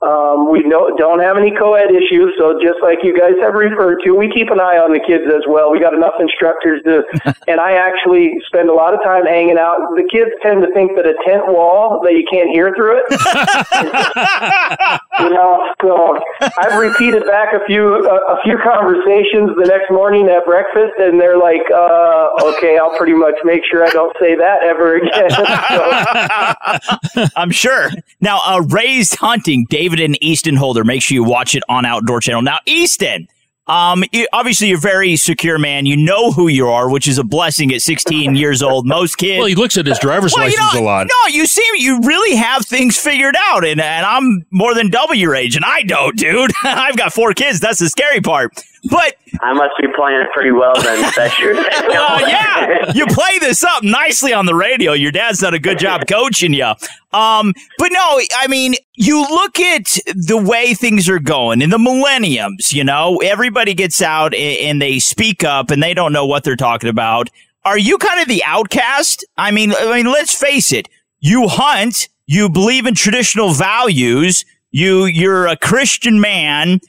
[0.00, 4.00] Um, we no, don't have any co-ed issues, so just like you guys have referred
[4.04, 5.68] to, we keep an eye on the kids as well.
[5.68, 7.04] We got enough instructors to,
[7.48, 9.76] and I actually spend a lot of time hanging out.
[10.00, 13.04] The kids tend to think that a tent wall that you can't hear through it.
[15.20, 16.16] you know, so
[16.56, 21.20] I've repeated back a few a, a few conversations the next morning at breakfast, and
[21.20, 25.28] they're like, uh, "Okay, I'll pretty much make sure I don't say that ever again."
[27.12, 27.90] so, I'm sure.
[28.20, 30.84] Now, uh, raised hunting, David and Easton Holder.
[30.84, 32.42] Make sure you watch it on Outdoor Channel.
[32.42, 33.26] Now, Easton,
[33.66, 35.84] um, you, obviously you're very secure, man.
[35.86, 38.86] You know who you are, which is a blessing at 16 years old.
[38.86, 39.38] Most kids.
[39.38, 41.06] Well, he looks at his driver's Well, you license know, a lot.
[41.08, 45.14] No, you seem you really have things figured out, and and I'm more than double
[45.14, 46.52] your age, and I don't, dude.
[46.64, 47.58] I've got four kids.
[47.60, 48.62] That's the scary part.
[48.88, 51.10] But I must be playing it pretty well then.
[51.14, 51.54] That's your
[51.88, 54.92] well, yeah, you play this up nicely on the radio.
[54.92, 56.72] Your dad's done a good job coaching you.
[57.12, 61.78] Um, but no, I mean, you look at the way things are going in the
[61.78, 62.72] millenniums.
[62.72, 66.44] You know, everybody gets out and, and they speak up, and they don't know what
[66.44, 67.28] they're talking about.
[67.64, 69.24] Are you kind of the outcast?
[69.36, 70.88] I mean, I mean, let's face it.
[71.20, 72.08] You hunt.
[72.26, 74.44] You believe in traditional values.
[74.70, 76.80] You you're a Christian man.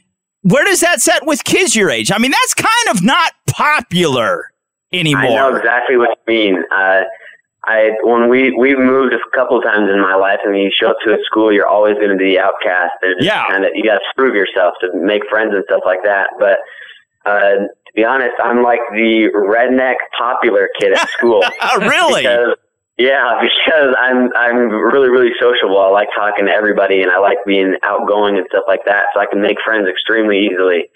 [0.43, 2.11] Where does that set with kids your age?
[2.11, 4.51] I mean, that's kind of not popular
[4.91, 5.21] anymore.
[5.23, 6.63] I know exactly what you mean.
[6.73, 7.01] Uh,
[7.65, 10.87] I when we we moved a couple times in my life, and when you show
[10.89, 12.93] up to a school, you're always going to be the outcast.
[13.03, 13.45] And Yeah.
[13.47, 16.29] kind of you got to prove yourself to make friends and stuff like that.
[16.39, 16.57] But
[17.25, 21.43] uh, to be honest, I'm like the redneck popular kid at school.
[21.61, 22.23] Oh really?
[22.23, 22.55] Because,
[23.01, 25.79] yeah, because I'm I'm really really sociable.
[25.79, 29.05] I like talking to everybody, and I like being outgoing and stuff like that.
[29.13, 30.89] So I can make friends extremely easily.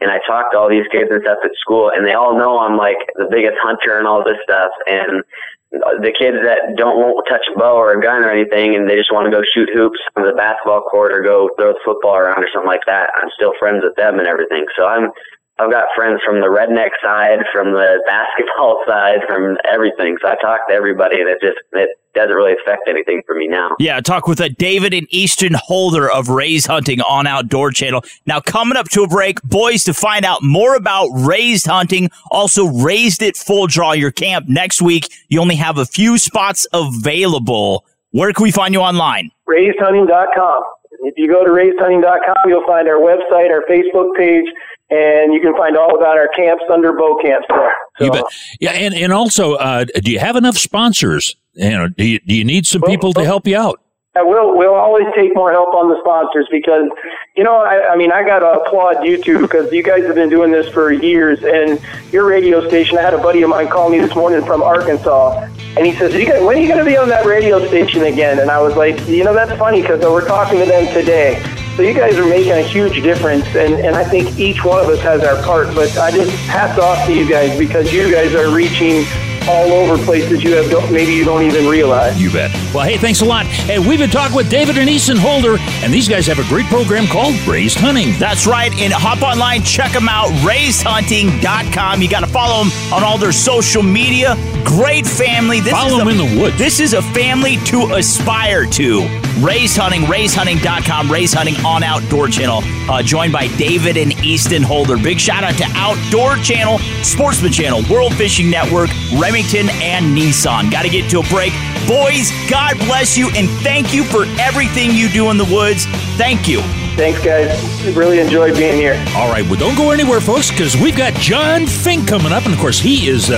[0.00, 2.58] And I talk to all these kids and stuff at school, and they all know
[2.58, 4.74] I'm like the biggest hunter and all this stuff.
[4.90, 5.22] And
[5.70, 8.96] the kids that don't won't touch a bow or a gun or anything, and they
[8.96, 12.18] just want to go shoot hoops on the basketball court or go throw the football
[12.18, 13.14] around or something like that.
[13.14, 14.66] I'm still friends with them and everything.
[14.76, 15.14] So I'm
[15.62, 20.16] I've got friends from the redneck side, from the basketball side, from everything.
[20.22, 23.48] So I talk to everybody, and it just it doesn't really affect anything for me
[23.48, 23.76] now.
[23.78, 28.04] Yeah, talk with a David and Easton Holder of Raised Hunting on Outdoor Channel.
[28.26, 32.66] Now, coming up to a break, boys, to find out more about Raised Hunting, also
[32.66, 35.08] Raised at Full Draw your camp next week.
[35.28, 37.86] You only have a few spots available.
[38.10, 39.30] Where can we find you online?
[39.48, 40.62] raisedhunting.com.
[41.04, 44.44] If you go to raisedhunting.com, you'll find our website, our Facebook page,
[44.92, 47.72] and you can find all about our camps under bow camps there.
[48.00, 48.24] You bet.
[48.60, 51.36] Yeah, and and also, uh, do you have enough sponsors?
[51.54, 53.80] You know, do you do you need some people to help you out?
[54.14, 56.90] Uh, we'll we'll always take more help on the sponsors because
[57.34, 60.14] you know I, I mean I got to applaud you two because you guys have
[60.14, 61.80] been doing this for years and
[62.12, 62.98] your radio station.
[62.98, 66.12] I had a buddy of mine call me this morning from Arkansas and he says,
[66.12, 69.00] "When are you going to be on that radio station again?" And I was like,
[69.08, 71.42] you know that's funny because we're talking to them today.
[71.76, 74.90] So you guys are making a huge difference, and, and I think each one of
[74.90, 75.74] us has our part.
[75.74, 79.04] But I just hats off to you guys because you guys are reaching
[79.48, 82.20] all over places you have don't, maybe you don't even realize.
[82.20, 82.52] You bet.
[82.74, 83.46] Well, hey, thanks a lot.
[83.46, 86.66] Hey, we've been talking with David and Easton Holder, and these guys have a great
[86.66, 88.18] program called Raised Hunting.
[88.18, 88.72] That's right.
[88.78, 92.02] And hop online, check them out, raisedhunting.com.
[92.02, 94.36] You got to follow them on all their social media.
[94.64, 95.60] Great family.
[95.60, 96.58] This Follow is a, them in the woods.
[96.58, 99.22] This is a family to aspire to.
[99.40, 102.60] Raised Hunting, raisedhunting.com, Raised Hunting on Outdoor Channel.
[102.88, 104.96] Uh, joined by David and Easton Holder.
[104.96, 108.90] Big shout out to Outdoor Channel, Sportsman Channel, World Fishing Network,
[109.32, 110.70] Remington, and Nissan.
[110.70, 111.54] Got to get to a break.
[111.88, 115.86] Boys, God bless you and thank you for everything you do in the woods.
[116.18, 116.60] Thank you.
[116.96, 117.50] Thanks, guys.
[117.96, 119.02] Really enjoyed being here.
[119.16, 122.52] All right, well, don't go anywhere, folks, because we've got John Fink coming up, and
[122.52, 123.36] of course, he is uh,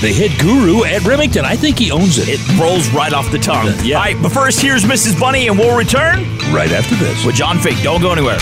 [0.00, 1.44] the head guru at Remington.
[1.44, 2.28] I think he owns it.
[2.28, 3.74] It rolls right off the tongue.
[3.84, 3.98] Yeah.
[3.98, 5.20] All right, but first, here's Mrs.
[5.20, 6.22] Bunny, and we'll return
[6.54, 7.82] right after this with John Fink.
[7.82, 8.38] Don't go anywhere.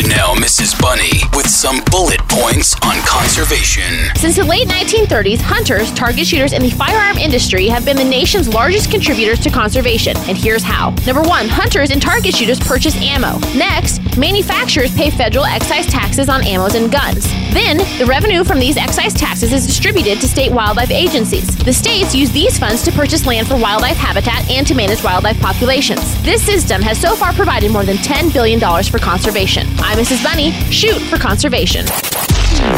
[0.00, 0.80] And now, Mrs.
[0.80, 4.08] Bunny with some bullet points on conservation.
[4.16, 8.48] Since the late 1930s, hunters, target shooters, and the firearm industry have been the nation's
[8.48, 10.16] largest contributors to conservation.
[10.20, 10.94] And here's how.
[11.04, 13.40] Number one, hunters and target shooters purchase ammo.
[13.54, 17.30] Next, manufacturers pay federal excise taxes on ammos and guns.
[17.52, 21.54] Then, the revenue from these excise taxes is distributed to state wildlife agencies.
[21.58, 25.38] The states use these funds to purchase land for wildlife habitat and to manage wildlife
[25.40, 26.00] populations.
[26.22, 29.66] This system has so far provided more than $10 billion for conservation.
[29.90, 30.22] I'm Mrs.
[30.22, 30.52] Bunny.
[30.70, 31.84] Shoot for conservation.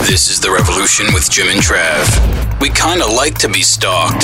[0.08, 2.08] This is The Revolution with Jim and Trav.
[2.58, 4.22] We kind of like to be stalked.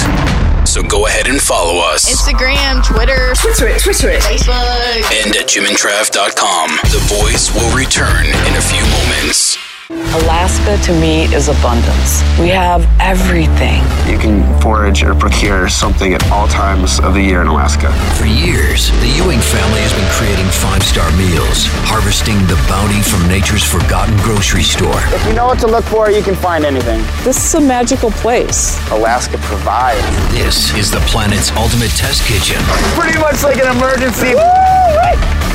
[0.66, 2.08] So go ahead and follow us.
[2.10, 4.22] Instagram, Twitter, Twitter it, Twitter it.
[4.22, 5.04] Facebook.
[5.22, 6.70] and at jimandtrav.com.
[6.88, 9.67] The boys will return in a few moments.
[9.90, 12.20] Alaska to me is abundance.
[12.38, 13.80] We have everything.
[14.04, 17.90] You can forage or procure something at all times of the year in Alaska.
[18.18, 23.26] For years, the Ewing family has been creating five star meals, harvesting the bounty from
[23.28, 25.00] nature's forgotten grocery store.
[25.08, 27.00] If you know what to look for, you can find anything.
[27.24, 28.76] This is a magical place.
[28.90, 30.04] Alaska provides.
[30.36, 32.60] This is the planet's ultimate test kitchen.
[32.92, 34.36] Pretty much like an emergency.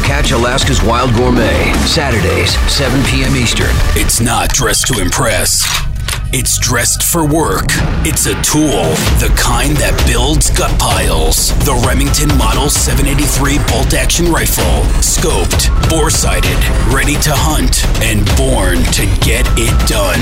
[0.04, 3.36] Catch Alaska's Wild Gourmet, Saturdays, 7 p.m.
[3.36, 3.72] Eastern.
[3.96, 5.63] It's not dressed to impress.
[6.34, 7.68] It's dressed for work.
[8.04, 8.84] It's a tool,
[9.24, 11.56] the kind that builds gut piles.
[11.63, 14.84] The Remington Model 783 bolt action rifle.
[15.00, 16.60] Scoped, bore sighted,
[16.94, 20.20] ready to hunt, and born to get it done.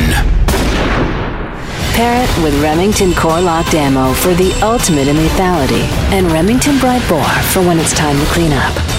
[1.98, 7.24] Pair it with Remington Core-Lokt Ammo for the ultimate in lethality, and Remington Bright Bore
[7.52, 8.91] for when it's time to clean up.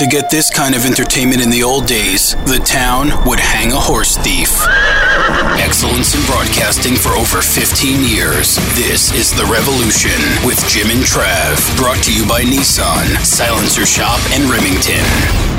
[0.00, 3.76] To get this kind of entertainment in the old days, the town would hang a
[3.76, 4.48] horse thief.
[5.60, 8.56] Excellence in broadcasting for over 15 years.
[8.80, 11.76] This is The Revolution with Jim and Trav.
[11.76, 15.49] Brought to you by Nissan, Silencer Shop, and Remington.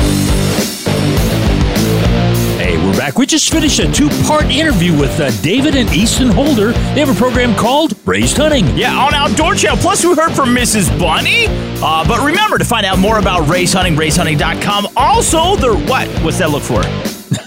[3.11, 3.17] Back.
[3.19, 6.71] We just finished a two part interview with uh, David and Easton Holder.
[6.71, 8.65] They have a program called Raised Hunting.
[8.77, 9.77] Yeah, on Outdoor Channel.
[9.77, 10.87] Plus, we heard from Mrs.
[10.97, 11.47] Bunny.
[11.83, 14.87] Uh, but remember to find out more about Raised Hunting, raisedhunting.com.
[14.95, 16.07] Also, the what?
[16.23, 16.81] What's that look for?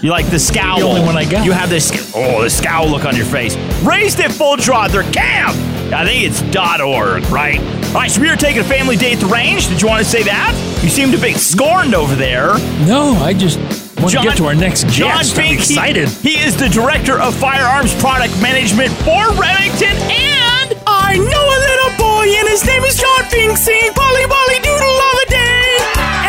[0.03, 0.79] You like the scowl.
[0.79, 1.45] The only one I got.
[1.45, 3.55] You have this, oh, the scowl look on your face.
[3.83, 5.55] Raised at full draw, their camp.
[5.93, 6.41] I think it's
[6.81, 7.59] .org, right?
[7.89, 9.67] All right, so we were taking a family day at the range.
[9.67, 10.79] Did you want to say that?
[10.83, 12.57] You seemed a bit scorned over there.
[12.87, 15.35] No, I just want to get to our next John guest.
[15.35, 16.09] Fink, I'm excited.
[16.09, 21.59] He, he is the director of firearms product management for Remington, and I know a
[21.69, 25.67] little boy, and his name is John Fink, singing Polly Polly Doodle all the day.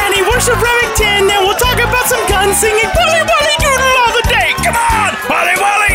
[0.02, 3.94] And he works at Remington, and we'll talk about some guns, singing Polly Polly Doodle
[4.06, 4.48] all the day.
[4.62, 5.85] Come on, Polly Polly, Polly Polly.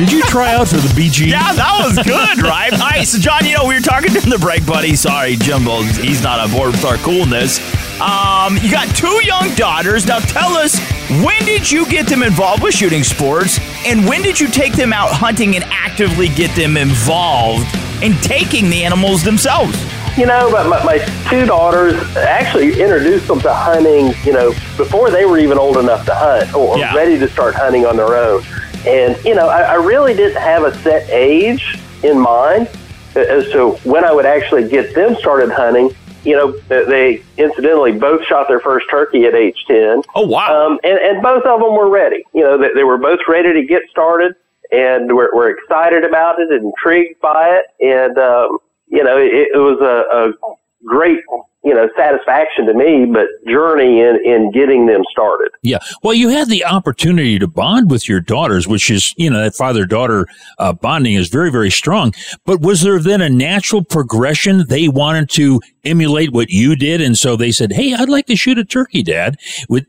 [0.00, 1.26] Did you try out for the BG?
[1.26, 2.72] Yeah, that was good, right?
[2.72, 4.96] All right, so John, you know, we were talking during the break, buddy.
[4.96, 7.60] Sorry, Jimbo, he's not on board with our coolness.
[8.00, 10.06] Um, you got two young daughters.
[10.06, 10.78] Now tell us,
[11.22, 13.58] when did you get them involved with shooting sports?
[13.84, 17.66] And when did you take them out hunting and actively get them involved
[18.02, 19.76] in taking the animals themselves?
[20.16, 25.10] You know, but my, my two daughters actually introduced them to hunting, you know, before
[25.10, 26.94] they were even old enough to hunt or Yeah.
[26.96, 28.42] ready to start hunting on their own.
[28.86, 32.68] And, you know, I, I really didn't have a set age in mind
[33.14, 35.90] as to when I would actually get them started hunting.
[36.24, 40.02] You know, they incidentally both shot their first turkey at age 10.
[40.14, 40.66] Oh, wow.
[40.66, 42.24] Um, and, and both of them were ready.
[42.34, 44.34] You know, they, they were both ready to get started
[44.70, 47.64] and we're, we're excited about it intrigued by it.
[47.80, 51.20] And, um, you know, it, it was a, a great,
[51.62, 55.50] you know, satisfaction to me, but journey in, in getting them started.
[55.62, 55.78] Yeah.
[56.02, 59.54] Well, you had the opportunity to bond with your daughters, which is, you know, that
[59.54, 60.26] father daughter
[60.58, 62.14] uh, bonding is very, very strong.
[62.46, 64.66] But was there then a natural progression?
[64.68, 67.02] They wanted to emulate what you did.
[67.02, 69.36] And so they said, Hey, I'd like to shoot a turkey, dad.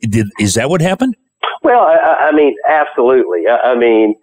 [0.01, 1.15] Did, is that what happened?
[1.63, 3.47] Well, I, I mean, absolutely.
[3.47, 4.15] I, I mean,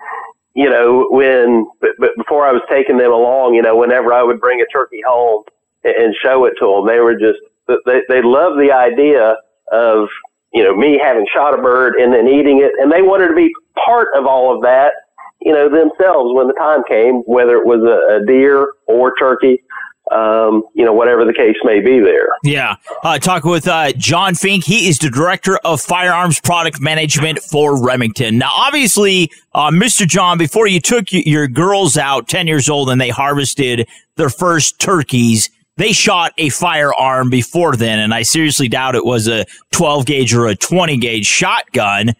[0.54, 4.38] you know, when, but before I was taking them along, you know, whenever I would
[4.38, 5.44] bring a turkey home
[5.84, 7.38] and, show it to them, they were just,
[7.86, 9.36] they, they loved the idea
[9.72, 10.08] of,
[10.52, 12.72] you know, me having shot a bird and then eating it.
[12.80, 13.52] And they wanted to be
[13.84, 14.92] part of all of that,
[15.40, 19.62] you know, themselves when the time came, whether it was a, a deer or turkey,
[20.10, 22.28] um, you know, whatever the case may be there.
[22.42, 22.76] Yeah.
[23.02, 24.64] Uh, talking with uh, John Fink.
[24.64, 28.38] He is the director of firearms product management for Remington.
[28.38, 30.06] Now, obviously, uh, Mr.
[30.06, 33.86] John, before you took your girls out 10 years old and they harvested
[34.16, 37.98] their first turkeys, they shot a firearm before then.
[38.00, 42.12] And I seriously doubt it was a 12 gauge or a 20 gauge shotgun.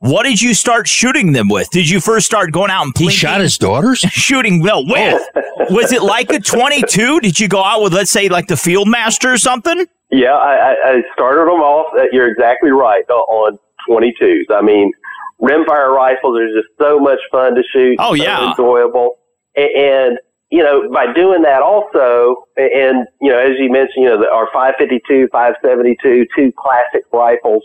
[0.00, 1.68] What did you start shooting them with?
[1.70, 3.98] Did you first start going out and He shot his daughters?
[4.10, 5.20] shooting well with?
[5.70, 7.20] was it like a 22?
[7.20, 9.86] Did you go out with, let's say, like the Field Master or something?
[10.10, 11.92] Yeah, I, I, I started them off.
[11.98, 14.44] uh, You're exactly right uh, on 22s.
[14.50, 14.92] I mean,
[15.40, 17.96] rimfire rifles are just so much fun to shoot.
[17.98, 18.50] Oh, so yeah.
[18.50, 19.18] enjoyable.
[19.56, 19.60] A-
[20.06, 20.18] And
[20.50, 24.28] you know, by doing that also, and you know, as you mentioned, you know, the,
[24.32, 27.62] our 552, 572, two classic rifles.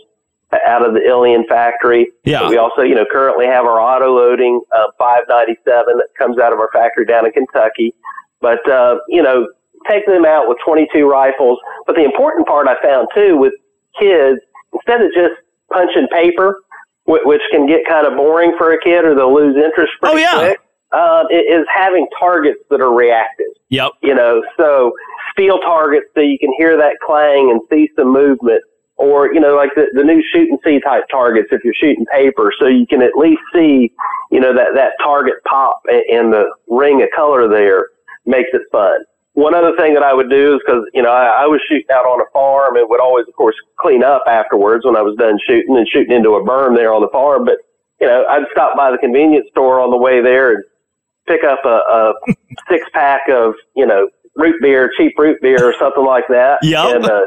[0.66, 2.10] out of the Ilion factory.
[2.24, 2.46] Yeah.
[2.48, 6.58] We also, you know, currently have our auto loading uh, 597 that comes out of
[6.58, 7.94] our factory down in Kentucky.
[8.40, 9.48] But uh, you know,
[9.88, 11.58] taking them out with 22 rifles.
[11.86, 13.54] But the important part I found too with
[13.98, 14.40] kids,
[14.74, 15.40] instead of just
[15.72, 16.60] punching paper,
[17.04, 20.16] wh- which can get kind of boring for a kid, or they'll lose interest pretty
[20.16, 20.38] Oh, yeah.
[20.38, 20.60] quick.
[20.92, 23.46] Um, I- is having targets that are reactive.
[23.70, 23.92] Yep.
[24.02, 24.92] You know, so
[25.32, 28.62] steel targets so you can hear that clang and see some movement.
[28.96, 32.04] Or, you know, like the, the new shoot and see type targets if you're shooting
[32.12, 33.90] paper so you can at least see,
[34.30, 37.88] you know, that, that target pop and, and the ring of color there
[38.26, 39.00] makes it fun.
[39.32, 41.88] One other thing that I would do is because, you know, I, I was shooting
[41.90, 45.16] out on a farm and would always, of course, clean up afterwards when I was
[45.16, 47.46] done shooting and shooting into a berm there on the farm.
[47.46, 47.58] But,
[47.98, 50.62] you know, I'd stop by the convenience store on the way there and
[51.26, 52.12] pick up a, a
[52.68, 56.58] six pack of, you know, root beer, cheap root beer or something like that.
[56.62, 56.96] Yep.
[56.96, 57.20] And, uh,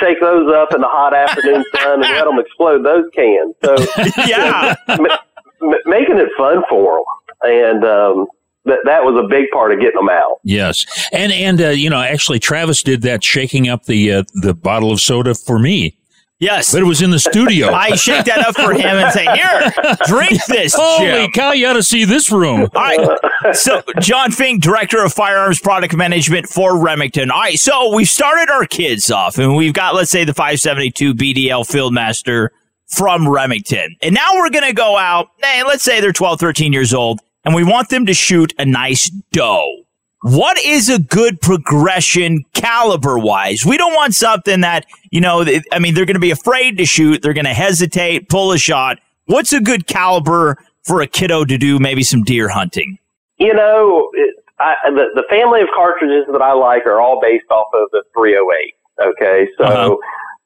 [0.00, 3.54] shake those up in the hot afternoon sun and let them explode those cans.
[3.64, 3.76] So,
[4.26, 4.74] Yeah.
[4.88, 5.18] ma-
[5.60, 7.50] ma- making it fun for them.
[7.50, 8.26] And, um,
[8.66, 10.38] that, that was a big part of getting them out.
[10.42, 14.54] Yes, and and uh, you know, actually, Travis did that, shaking up the uh, the
[14.54, 15.98] bottle of soda for me.
[16.40, 17.68] Yes, but it was in the studio.
[17.72, 19.72] I shake that up for him and say, "Here,
[20.06, 21.52] drink this." Holy Jim." cow!
[21.52, 22.68] You ought to see this room.
[22.74, 23.56] All right.
[23.56, 27.30] So, John Fink, Director of Firearms Product Management for Remington.
[27.30, 27.58] All right.
[27.58, 32.48] So, we've started our kids off, and we've got, let's say, the 572 BDL Fieldmaster
[32.88, 33.96] from Remington.
[34.02, 37.20] And now we're going to go out, hey, let's say they're 12, 13 years old,
[37.44, 39.84] and we want them to shoot a nice doe.
[40.26, 43.66] What is a good progression caliber wise?
[43.66, 46.86] We don't want something that, you know, I mean, they're going to be afraid to
[46.86, 47.20] shoot.
[47.20, 49.00] They're going to hesitate, pull a shot.
[49.26, 52.98] What's a good caliber for a kiddo to do maybe some deer hunting?
[53.36, 57.50] You know, it, I, the, the family of cartridges that I like are all based
[57.50, 58.74] off of the 308.
[59.06, 59.46] Okay.
[59.58, 59.96] So Uh-huh.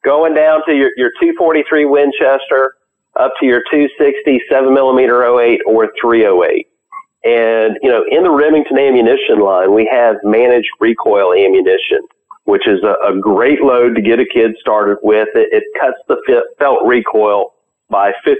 [0.03, 2.73] going down to your, your 243 Winchester
[3.15, 6.67] up to your 260 7 millimeter 08 or 308.
[7.23, 11.99] And, you know, in the Remington ammunition line, we have managed recoil ammunition,
[12.45, 15.27] which is a, a great load to get a kid started with.
[15.35, 17.53] It, it cuts the fe- felt recoil
[17.89, 18.35] by 50%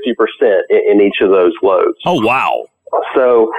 [0.70, 1.98] in, in each of those loads.
[2.06, 2.68] Oh, wow.
[3.16, 3.52] So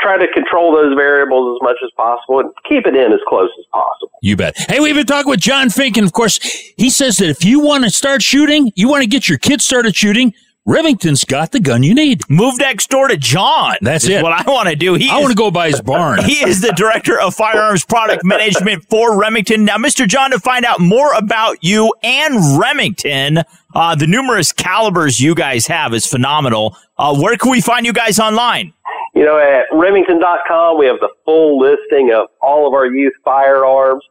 [0.00, 3.50] try to control those variables as much as possible and keep it in as close
[3.58, 4.10] as possible.
[4.22, 4.54] You bet.
[4.68, 6.38] Hey, we've been talking with John Fink, and of course,
[6.76, 9.64] he says that if you want to start shooting, you want to get your kids
[9.64, 10.34] started shooting,
[10.66, 12.28] Remington's got the gun you need.
[12.28, 13.76] Move next door to John.
[13.80, 14.22] That's is it.
[14.22, 14.94] What I want to do.
[14.94, 16.18] He I want to go by his barn.
[16.26, 19.64] He is the director of firearms product management for Remington.
[19.64, 20.08] Now, Mr.
[20.08, 23.44] John, to find out more about you and Remington,
[23.76, 26.76] uh, the numerous calibers you guys have is phenomenal.
[26.98, 28.72] Uh, where can we find you guys online?
[29.14, 34.02] You know, at Remington.com, we have the full listing of all of our youth firearms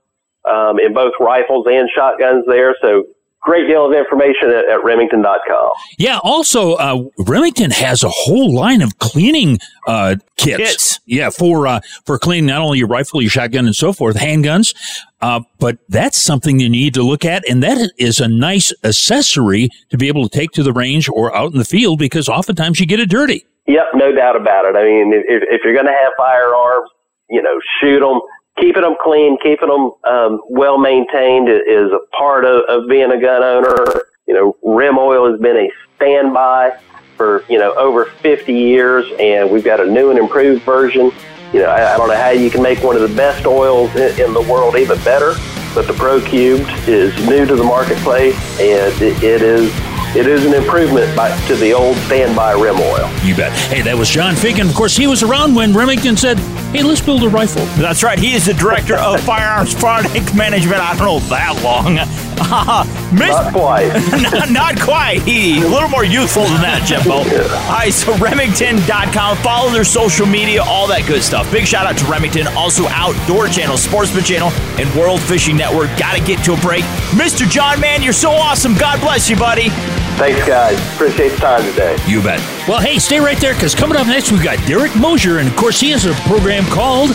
[0.49, 2.75] um, in both rifles and shotguns there.
[2.81, 3.07] So
[3.45, 5.69] great deal of information at, at Remington.com.
[5.97, 6.19] Yeah.
[6.23, 10.57] Also, uh, Remington has a whole line of cleaning uh, kits.
[10.57, 10.99] Kits.
[11.05, 14.75] Yeah, for uh, for cleaning not only your rifle, your shotgun, and so forth, handguns.
[15.21, 19.69] Uh, but that's something you need to look at, and that is a nice accessory
[19.89, 22.79] to be able to take to the range or out in the field because oftentimes
[22.79, 23.45] you get it dirty.
[23.67, 24.75] Yep, no doubt about it.
[24.75, 26.89] I mean, if, if you're going to have firearms,
[27.29, 28.19] you know, shoot them.
[28.59, 33.19] Keeping them clean, keeping them um, well maintained is a part of, of being a
[33.19, 33.85] gun owner.
[34.27, 36.77] You know, Rem Oil has been a standby
[37.17, 41.11] for you know over 50 years, and we've got a new and improved version.
[41.53, 43.93] You know, I, I don't know how you can make one of the best oils
[43.95, 45.35] in, in the world even better,
[45.75, 49.71] but the Pro Cubed is new to the marketplace, and it, it is
[50.15, 53.11] it is an improvement by, to the old standby Rem Oil.
[53.21, 53.51] You bet.
[53.67, 56.39] Hey, that was John Fink, of course, he was around when Remington said,
[56.71, 58.17] "Hey, let's build a rifle." That's right.
[58.17, 60.79] He is the director of firearms product management.
[60.79, 61.97] I don't know that long.
[62.37, 63.93] Uh, Miss- Not quite.
[64.31, 65.21] not, not quite.
[65.23, 67.11] He a little more youthful than that, Jimbo.
[67.11, 69.37] All right, so Remington.com.
[69.37, 71.51] Follow their social media, all that good stuff.
[71.51, 74.49] Big shout out to Remington, also Outdoor Channel, Sportsman Channel,
[74.79, 75.64] and World Fishing Network.
[75.73, 76.83] Got to get to a break.
[77.11, 77.49] Mr.
[77.49, 78.75] John, man, you're so awesome.
[78.75, 79.69] God bless you, buddy.
[80.17, 80.79] Thanks, guys.
[80.93, 81.97] Appreciate the time today.
[82.07, 82.39] You bet.
[82.67, 85.55] Well, hey, stay right there because coming up next, we've got Derek Mosier, and of
[85.55, 87.11] course, he has a program called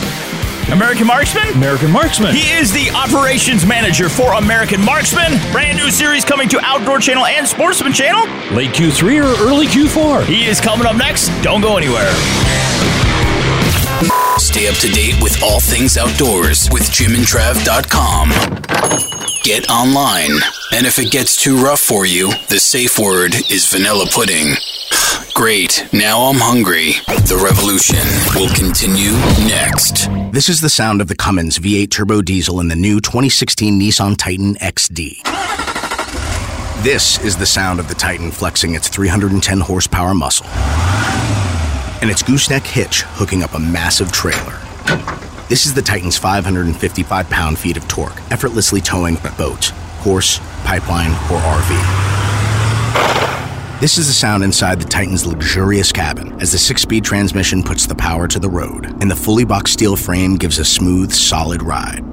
[0.70, 1.48] American Marksman?
[1.54, 2.34] American Marksman.
[2.34, 5.38] He is the operations manager for American Marksman.
[5.52, 8.26] Brand new series coming to Outdoor Channel and Sportsman Channel.
[8.54, 10.24] Late Q3 or early Q4.
[10.26, 11.28] He is coming up next.
[11.42, 12.10] Don't go anywhere.
[14.38, 18.30] Stay up to date with all things outdoors with jimandtrav.com.
[19.42, 20.30] Get online.
[20.72, 24.54] And if it gets too rough for you, the safe word is vanilla pudding.
[25.34, 25.86] Great.
[25.92, 26.92] Now I'm hungry.
[27.26, 28.00] The revolution
[28.34, 29.12] will continue
[29.46, 30.08] next.
[30.32, 34.16] This is the sound of the Cummins V8 turbo diesel in the new 2016 Nissan
[34.16, 35.22] Titan XD.
[36.82, 40.46] This is the sound of the Titan flexing its 310 horsepower muscle
[42.00, 44.58] and its gooseneck hitch hooking up a massive trailer.
[45.48, 49.66] This is the Titan's 555 pound feet of torque, effortlessly towing a boat,
[50.00, 52.20] horse, pipeline, or RV.
[53.80, 57.86] This is the sound inside the Titan's luxurious cabin as the six speed transmission puts
[57.86, 61.62] the power to the road and the fully boxed steel frame gives a smooth, solid
[61.62, 62.09] ride.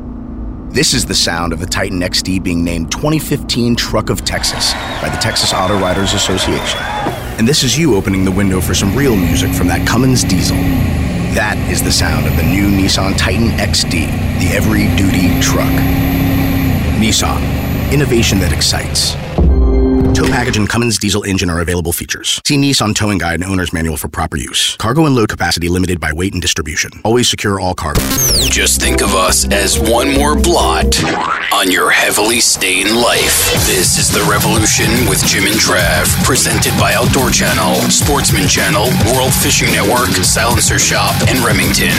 [0.77, 5.09] This is the sound of the Titan XD being named 2015 Truck of Texas by
[5.09, 6.79] the Texas Auto Writers Association.
[7.39, 10.55] And this is you opening the window for some real music from that Cummins diesel.
[11.33, 13.91] That is the sound of the new Nissan Titan XD,
[14.37, 15.65] the every duty truck.
[17.01, 17.41] Nissan,
[17.91, 19.15] innovation that excites.
[20.17, 22.41] Tow package and Cummins diesel engine are available features.
[22.43, 24.75] See Nissan Towing Guide and Owner's Manual for proper use.
[24.77, 26.89] Cargo and load capacity limited by weight and distribution.
[27.05, 28.01] Always secure all cargo.
[28.49, 31.03] Just think of us as one more blot
[31.53, 33.53] on your heavily stained life.
[33.67, 39.35] This is The Revolution with Jim and Trav, presented by Outdoor Channel, Sportsman Channel, World
[39.35, 41.93] Fishing Network, Silencer Shop, and Remington.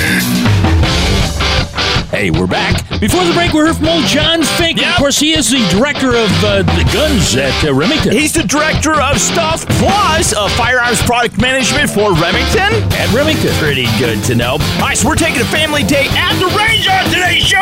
[2.10, 2.88] Hey, we're back.
[3.00, 4.80] Before the break, we heard from old John Fink.
[4.80, 8.12] Of course, he is the director of uh, the guns at uh, Remington.
[8.12, 12.72] He's the director of Stuff Plus, uh, firearms product management for Remington.
[12.96, 13.52] At Remington.
[13.60, 14.52] Pretty good to know.
[14.52, 17.60] All right, so we're taking a family day at the range on today's show.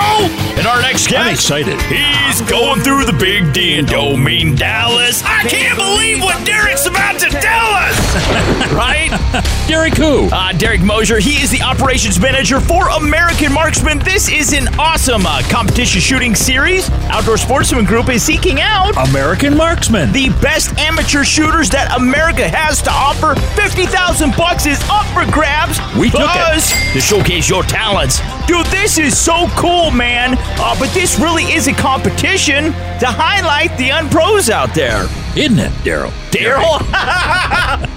[0.54, 1.26] And our next guest.
[1.26, 1.82] I'm excited.
[1.90, 5.24] He's going through the big D and Domain Dallas.
[5.24, 7.95] I can't believe what Derek's about to tell us.
[8.74, 9.10] right?
[9.68, 10.28] Derek who?
[10.32, 11.18] Uh, Derek Mosier.
[11.18, 13.98] He is the operations manager for American Marksman.
[14.00, 16.88] This is an awesome uh, competition shooting series.
[17.10, 22.80] Outdoor Sportsman Group is seeking out American Marksman, the best amateur shooters that America has
[22.82, 23.34] to offer.
[23.60, 25.78] Fifty thousand bucks is up for grabs.
[25.98, 26.92] We took it.
[26.92, 28.66] to showcase your talents, dude.
[28.66, 30.36] This is so cool, man.
[30.58, 35.06] Uh, but this really is a competition to highlight the unpros out there,
[35.36, 36.10] isn't it, Daryl?
[36.30, 36.80] Daryl,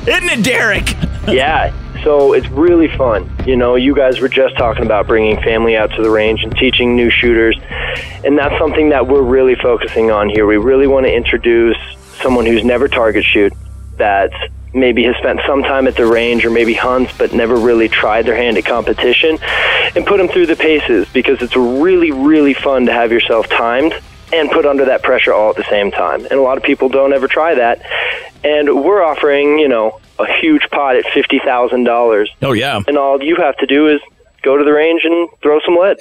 [0.08, 0.90] isn't it, Derek?
[1.28, 1.74] yeah.
[2.04, 3.30] So it's really fun.
[3.46, 6.56] You know, you guys were just talking about bringing family out to the range and
[6.56, 7.60] teaching new shooters.
[8.24, 10.46] And that's something that we're really focusing on here.
[10.46, 11.78] We really want to introduce
[12.22, 13.54] someone who's never target shoot,
[13.98, 14.32] that
[14.74, 18.26] maybe has spent some time at the range or maybe hunts but never really tried
[18.26, 19.38] their hand at competition
[19.96, 23.94] and put them through the paces because it's really, really fun to have yourself timed
[24.32, 26.21] and put under that pressure all at the same time.
[26.21, 27.82] And a lot of people don't ever try that.
[28.43, 32.30] And we're offering, you know, a huge pot at fifty thousand dollars.
[32.41, 32.82] Oh yeah.
[32.88, 34.01] And all you have to do is
[34.44, 35.98] go to the range and throw some lead.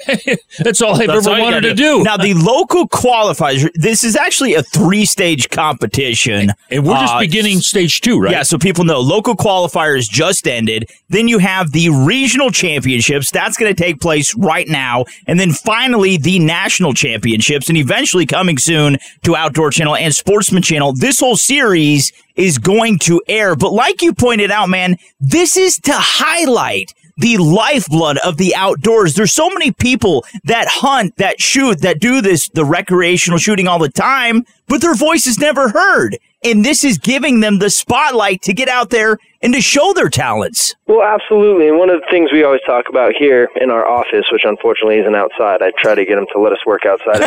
[0.59, 2.03] That's all I've That's ever all wanted gotta to do.
[2.03, 6.51] Now, the local qualifiers, this is actually a three stage competition.
[6.69, 8.31] And we're just Uh, beginning stage two, right?
[8.31, 10.89] Yeah, so people know local qualifiers just ended.
[11.09, 13.31] Then you have the regional championships.
[13.31, 15.05] That's going to take place right now.
[15.27, 20.61] And then finally, the national championships, and eventually coming soon to Outdoor Channel and Sportsman
[20.63, 20.93] Channel.
[20.93, 23.55] This whole series is going to air.
[23.55, 29.13] But like you pointed out, man, this is to highlight the lifeblood of the outdoors.
[29.13, 33.77] There's so many people that hunt, that shoot, that do this, the recreational shooting all
[33.79, 36.17] the time, but their voice is never heard.
[36.43, 40.07] And this is giving them the spotlight to get out there and to show their
[40.07, 40.73] talents.
[40.87, 41.67] Well, absolutely.
[41.67, 44.99] And one of the things we always talk about here in our office, which unfortunately
[44.99, 47.19] isn't outside, I try to get them to let us work outside.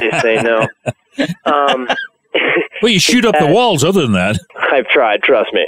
[0.00, 0.68] they say no.
[1.44, 1.88] Um,
[2.82, 3.82] well, you shoot up the walls.
[3.82, 5.24] Other than that, I've tried.
[5.24, 5.66] Trust me.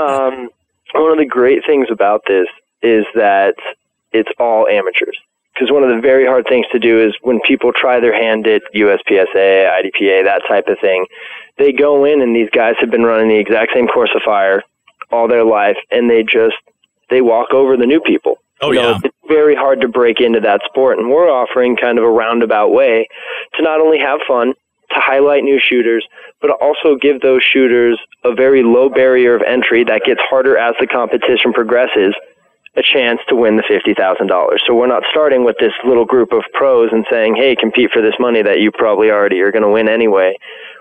[0.00, 0.50] um,
[0.94, 2.48] one of the great things about this
[2.84, 3.54] is that
[4.12, 5.18] it's all amateurs.
[5.54, 8.46] Because one of the very hard things to do is when people try their hand
[8.46, 11.06] at USPSA, IDPA, that type of thing,
[11.58, 14.62] they go in and these guys have been running the exact same course of fire
[15.12, 16.56] all their life, and they just
[17.10, 18.38] they walk over the new people.
[18.60, 18.98] Oh You know, yeah.
[19.04, 22.70] It's very hard to break into that sport, and we're offering kind of a roundabout
[22.70, 23.08] way
[23.54, 24.54] to not only have fun,
[24.90, 26.06] to highlight new shooters,
[26.40, 30.74] but also give those shooters a very low barrier of entry that gets harder as
[30.80, 32.14] the competition progresses
[32.76, 34.58] a chance to win the $50,000.
[34.66, 38.02] So we're not starting with this little group of pros and saying, hey, compete for
[38.02, 40.36] this money that you probably already are going to win anyway.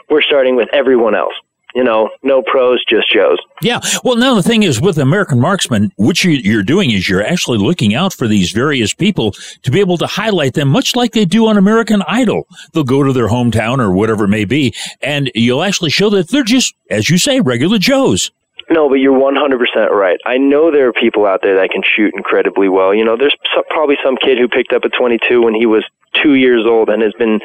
[0.10, 1.34] We're starting with everyone else.
[1.76, 3.40] You know, no pros, just Joes.
[3.64, 3.80] Yeah.
[4.04, 7.58] Well, now the thing is with American Marksman, what you, you're doing is you're actually
[7.58, 9.32] looking out for these various people
[9.64, 12.48] to be able to highlight them, much like they do on American Idol.
[12.74, 16.30] They'll go to their hometown or whatever it may be, and you'll actually show that
[16.30, 18.32] they're just, as you say, regular Joes.
[18.70, 20.20] No, but you're 100% right.
[20.26, 22.94] I know there are people out there that can shoot incredibly well.
[22.94, 23.36] You know, there's
[23.70, 25.84] probably some kid who picked up a 22 when he was
[26.22, 27.40] two years old and has been,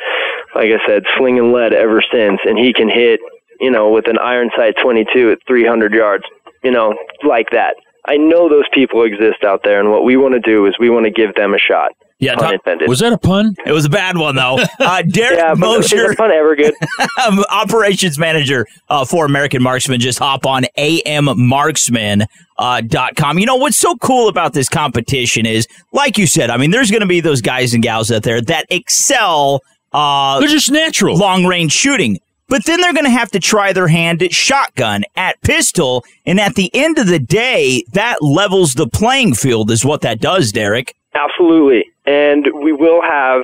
[0.55, 3.21] like I said, slinging lead ever since, and he can hit,
[3.61, 6.25] you know, with an iron sight 22 at 300 yards,
[6.63, 6.95] you know,
[7.27, 7.75] like that.
[8.07, 10.89] I know those people exist out there, and what we want to do is we
[10.91, 11.93] want to give them a shot.
[12.21, 12.89] Yeah, pun intended.
[12.89, 13.55] Was that a pun?
[13.65, 14.59] It was a bad one though.
[14.81, 16.75] Uh, Derek yeah, Mosher, is a pun ever good?
[17.27, 20.01] um, operations manager uh, for American Marksman.
[20.01, 22.27] Just hop on ammarksman.com.
[22.59, 23.39] Uh, dot com.
[23.39, 26.91] you know what's so cool about this competition is, like you said, I mean, there's
[26.91, 29.63] going to be those guys and gals out there that excel.
[29.93, 31.17] Uh, They're just natural.
[31.17, 32.19] long range shooting.
[32.49, 36.41] But then they're going to have to try their hand at shotgun, at pistol, and
[36.41, 39.71] at the end of the day, that levels the playing field.
[39.71, 40.97] Is what that does, Derek.
[41.15, 41.85] Absolutely.
[42.07, 43.43] And we will have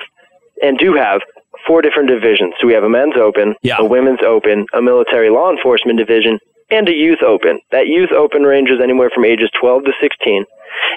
[0.62, 1.20] and do have
[1.66, 2.54] four different divisions.
[2.60, 6.38] So we have a men's open, a women's open, a military law enforcement division,
[6.70, 7.60] and a youth open.
[7.70, 10.44] That youth open ranges anywhere from ages 12 to 16.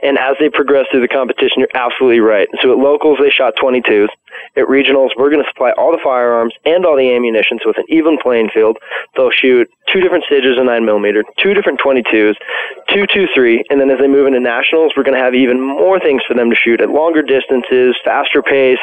[0.03, 2.47] And as they progress through the competition, you're absolutely right.
[2.61, 4.09] So at locals, they shot 22s.
[4.57, 7.77] At regionals, we're going to supply all the firearms and all the ammunition, so it's
[7.79, 8.77] an even playing field.
[9.15, 12.33] They'll shoot two different stages of 9mm, two different 22s,
[12.89, 15.61] two, two, three, and then as they move into nationals, we're going to have even
[15.61, 18.79] more things for them to shoot at longer distances, faster pace.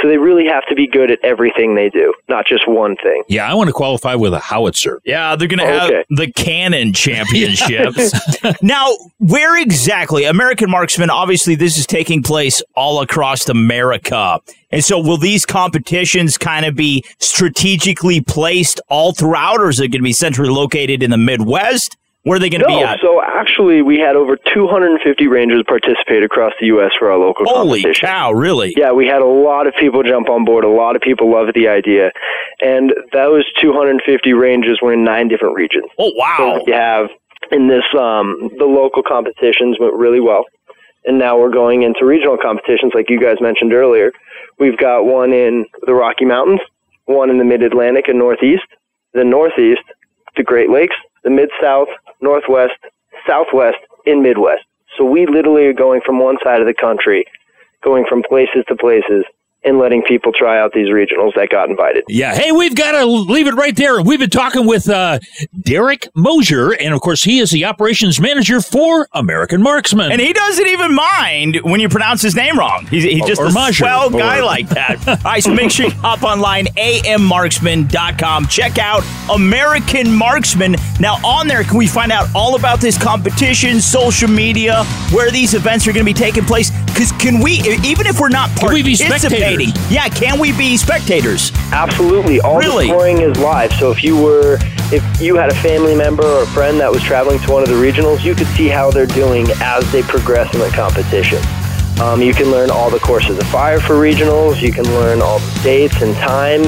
[0.00, 3.22] So they really have to be good at everything they do, not just one thing.
[3.28, 5.00] Yeah, I want to qualify with a howitzer.
[5.04, 6.04] Yeah, they're going to oh, have Okay.
[6.10, 8.12] the Cannon Championships.
[8.62, 10.24] now, where exactly?
[10.24, 14.40] American Marksman, obviously, this is taking place all across America.
[14.70, 19.88] And so, will these competitions kind of be strategically placed all throughout, or is it
[19.88, 21.96] going to be centrally located in the Midwest?
[22.24, 23.00] Where are they going to No, be at?
[23.00, 26.90] so actually, we had over 250 rangers participate across the U.S.
[26.98, 28.08] for our local Holy competition.
[28.08, 28.74] Holy cow, really?
[28.76, 30.64] Yeah, we had a lot of people jump on board.
[30.64, 32.10] A lot of people loved the idea.
[32.60, 35.86] And those 250 rangers were in nine different regions.
[35.98, 36.58] Oh, wow.
[36.58, 37.08] So we have
[37.50, 40.44] in this, um, the local competitions went really well.
[41.06, 44.12] And now we're going into regional competitions, like you guys mentioned earlier.
[44.58, 46.60] We've got one in the Rocky Mountains,
[47.04, 48.64] one in the Mid Atlantic and Northeast,
[49.14, 49.82] the Northeast,
[50.36, 51.88] the Great Lakes, the Mid South,
[52.20, 52.74] Northwest,
[53.26, 54.64] Southwest, and Midwest.
[54.96, 57.24] So we literally are going from one side of the country,
[57.84, 59.24] going from places to places,
[59.64, 62.04] and letting people try out these regionals that got invited.
[62.08, 62.34] Yeah.
[62.34, 64.00] Hey, we've got to leave it right there.
[64.00, 65.18] We've been talking with uh,
[65.60, 70.12] Derek Mosier, and of course, he is the operations manager for American Marksman.
[70.12, 72.86] And he doesn't even mind when you pronounce his name wrong.
[72.86, 75.06] He's, he's just Or a Mosier, swell guy like that.
[75.08, 78.46] All right, so make sure you hop online, ammarksman.com.
[78.46, 79.02] Check out
[79.32, 80.76] American Marksman.
[81.00, 85.54] Now, on there, can we find out all about this competition, social media, where these
[85.54, 86.70] events are going to be taking place?
[86.98, 87.52] Because can we,
[87.84, 89.88] even if we're not Can we be participating, spectators?
[89.92, 91.52] yeah, can we be spectators?
[91.70, 92.40] Absolutely.
[92.40, 92.88] All Really?
[92.88, 93.72] the scoring is live.
[93.74, 94.58] So if you were,
[94.90, 97.68] if you had a family member or a friend that was traveling to one of
[97.68, 101.38] the regionals, you could see how they're doing as they progress in the competition.
[102.00, 104.60] Um, you can learn all the courses of fire for regionals.
[104.60, 106.66] You can learn all the dates and times.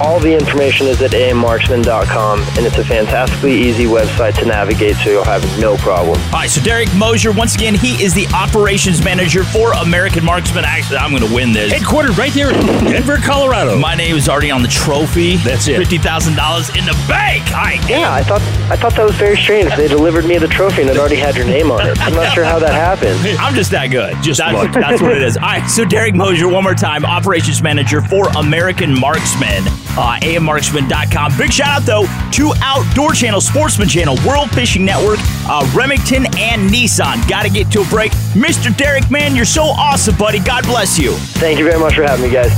[0.00, 5.10] All the information is at ammarksman.com, and it's a fantastically easy website to navigate, so
[5.10, 6.20] you'll have no problem.
[6.26, 10.64] All right, so Derek Mosier, once again, he is the operations manager for American Marksman.
[10.66, 11.72] Actually, I'm going to win this.
[11.72, 13.78] Headquartered right there in Denver, Colorado.
[13.78, 15.36] My name is already on the trophy.
[15.36, 15.78] That's it.
[15.78, 17.44] Fifty thousand dollars in the bank.
[17.52, 19.74] I Yeah, I thought I thought that was very strange.
[19.76, 21.98] They delivered me the trophy and it already had your name on it.
[22.00, 23.18] I'm not sure how that happened.
[23.40, 24.14] I'm just that good.
[24.22, 24.72] Just that's, luck.
[24.72, 25.36] that's what it is.
[25.36, 29.64] All right, so Derek Mosier, one more time, operations manager for American Marksman,
[29.96, 31.36] uh, ammarksman.com.
[31.36, 35.18] Big shout out, though, to Outdoor Channel, Sportsman Channel, World Fishing Network,
[35.48, 37.28] uh, Remington, and Nissan.
[37.28, 38.12] Got to get to a break.
[38.32, 38.74] Mr.
[38.76, 40.38] Derek, man, you're so awesome, buddy.
[40.38, 41.12] God bless you.
[41.40, 42.52] Thank you very much for having me, guys.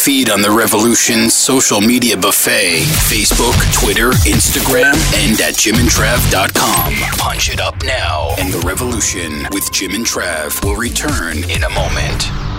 [0.00, 2.80] Feed on the Revolution social media buffet
[3.10, 6.94] Facebook, Twitter, Instagram, and at jimandtrav.com.
[7.18, 8.34] Punch it up now.
[8.38, 12.49] And the Revolution with Jim and Trav will return in a moment.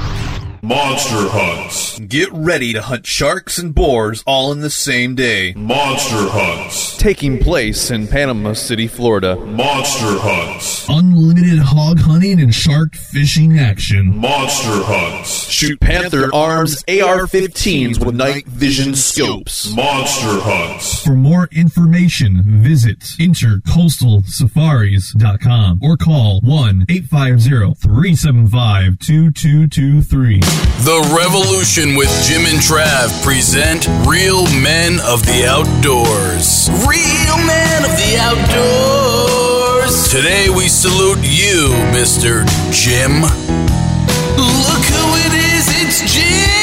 [0.64, 1.98] Monster Hunts.
[1.98, 5.56] Get ready to hunt sharks and boars all in the same day.
[5.56, 6.96] Monster Hunts.
[6.98, 9.38] Taking place in Panama City, Florida.
[9.38, 10.88] Monster Hunts.
[10.88, 14.16] Unlimited hog hunting and shark fishing action.
[14.16, 15.50] Monster Hunts.
[15.50, 19.74] Shoot Panther Arms AR 15s with night vision scopes.
[19.74, 21.04] Monster Hunts.
[21.04, 30.51] For more information, visit intercoastalsafaris.com or call 1 850 375 2223.
[30.84, 36.70] The Revolution with Jim and Trav present Real Men of the Outdoors.
[36.88, 40.10] Real Men of the Outdoors.
[40.10, 42.46] Today we salute you, Mr.
[42.72, 43.22] Jim.
[43.22, 46.61] Look who it is, it's Jim!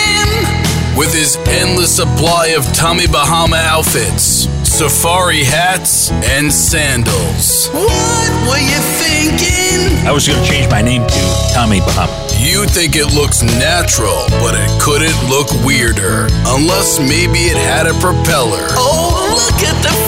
[0.99, 7.68] With his endless supply of Tommy Bahama outfits, safari hats, and sandals.
[7.68, 10.05] What were you thinking?
[10.05, 12.11] I was going to change my name to Tommy Bahama.
[12.36, 16.26] You think it looks natural, but it couldn't look weirder.
[16.51, 18.66] Unless maybe it had a propeller.
[18.74, 20.07] Oh, look at the freak!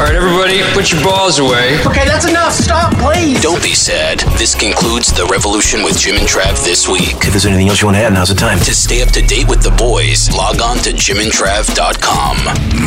[0.00, 1.78] All right, everybody, put your balls away.
[1.84, 2.54] Okay, that's enough.
[2.54, 3.38] Stop, please.
[3.42, 4.20] Don't be sad.
[4.38, 7.16] This concludes the revolution with Jim and Trav this week.
[7.16, 8.58] If there's anything else you want to add, now's the time.
[8.60, 12.36] To stay up to date with the boys, log on to jimandtrav.com.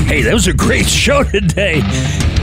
[0.08, 1.84] Hey, that was a great show today.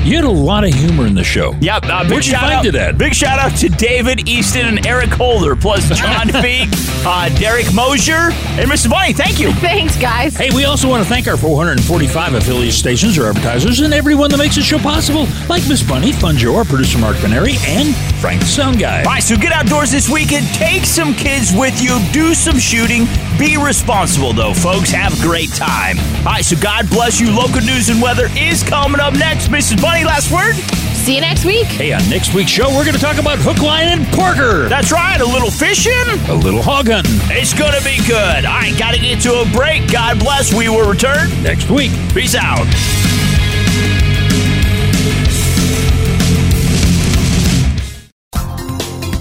[0.03, 1.55] You had a lot of humor in the show.
[1.61, 1.85] Yep.
[1.85, 2.97] Uh, big Where'd you shout find out, it at?
[2.97, 6.69] Big shout out to David Easton and Eric Holder, plus John Feig,
[7.05, 8.89] uh, Derek Mosier, and Mr.
[8.89, 9.13] Bunny.
[9.13, 9.53] Thank you.
[9.53, 10.35] Thanks, guys.
[10.37, 14.39] Hey, we also want to thank our 445 affiliate stations or advertisers and everyone that
[14.39, 18.47] makes the show possible, like Miss Bunny, Funjo, our producer Mark Paneri, and Frank the
[18.47, 19.01] Sound Guy.
[19.03, 20.47] All right, so get outdoors this weekend.
[20.55, 21.99] Take some kids with you.
[22.13, 23.05] Do some shooting.
[23.39, 24.91] Be responsible, though, folks.
[24.91, 25.99] Have a great time.
[26.21, 27.31] All right, so God bless you.
[27.35, 29.49] Local news and weather is coming up next.
[29.49, 29.81] Mrs.
[29.81, 30.55] Bunny, last word?
[30.95, 31.67] See you next week.
[31.67, 34.69] Hey, on next week's show, we're going to talk about hook, line, and porker.
[34.69, 35.21] That's right.
[35.21, 35.93] A little fishing.
[36.29, 37.13] A little hog hunting.
[37.31, 38.45] It's going to be good.
[38.45, 39.91] All right, got to get to a break.
[39.91, 40.55] God bless.
[40.55, 41.91] We will return next week.
[42.15, 42.67] Peace out.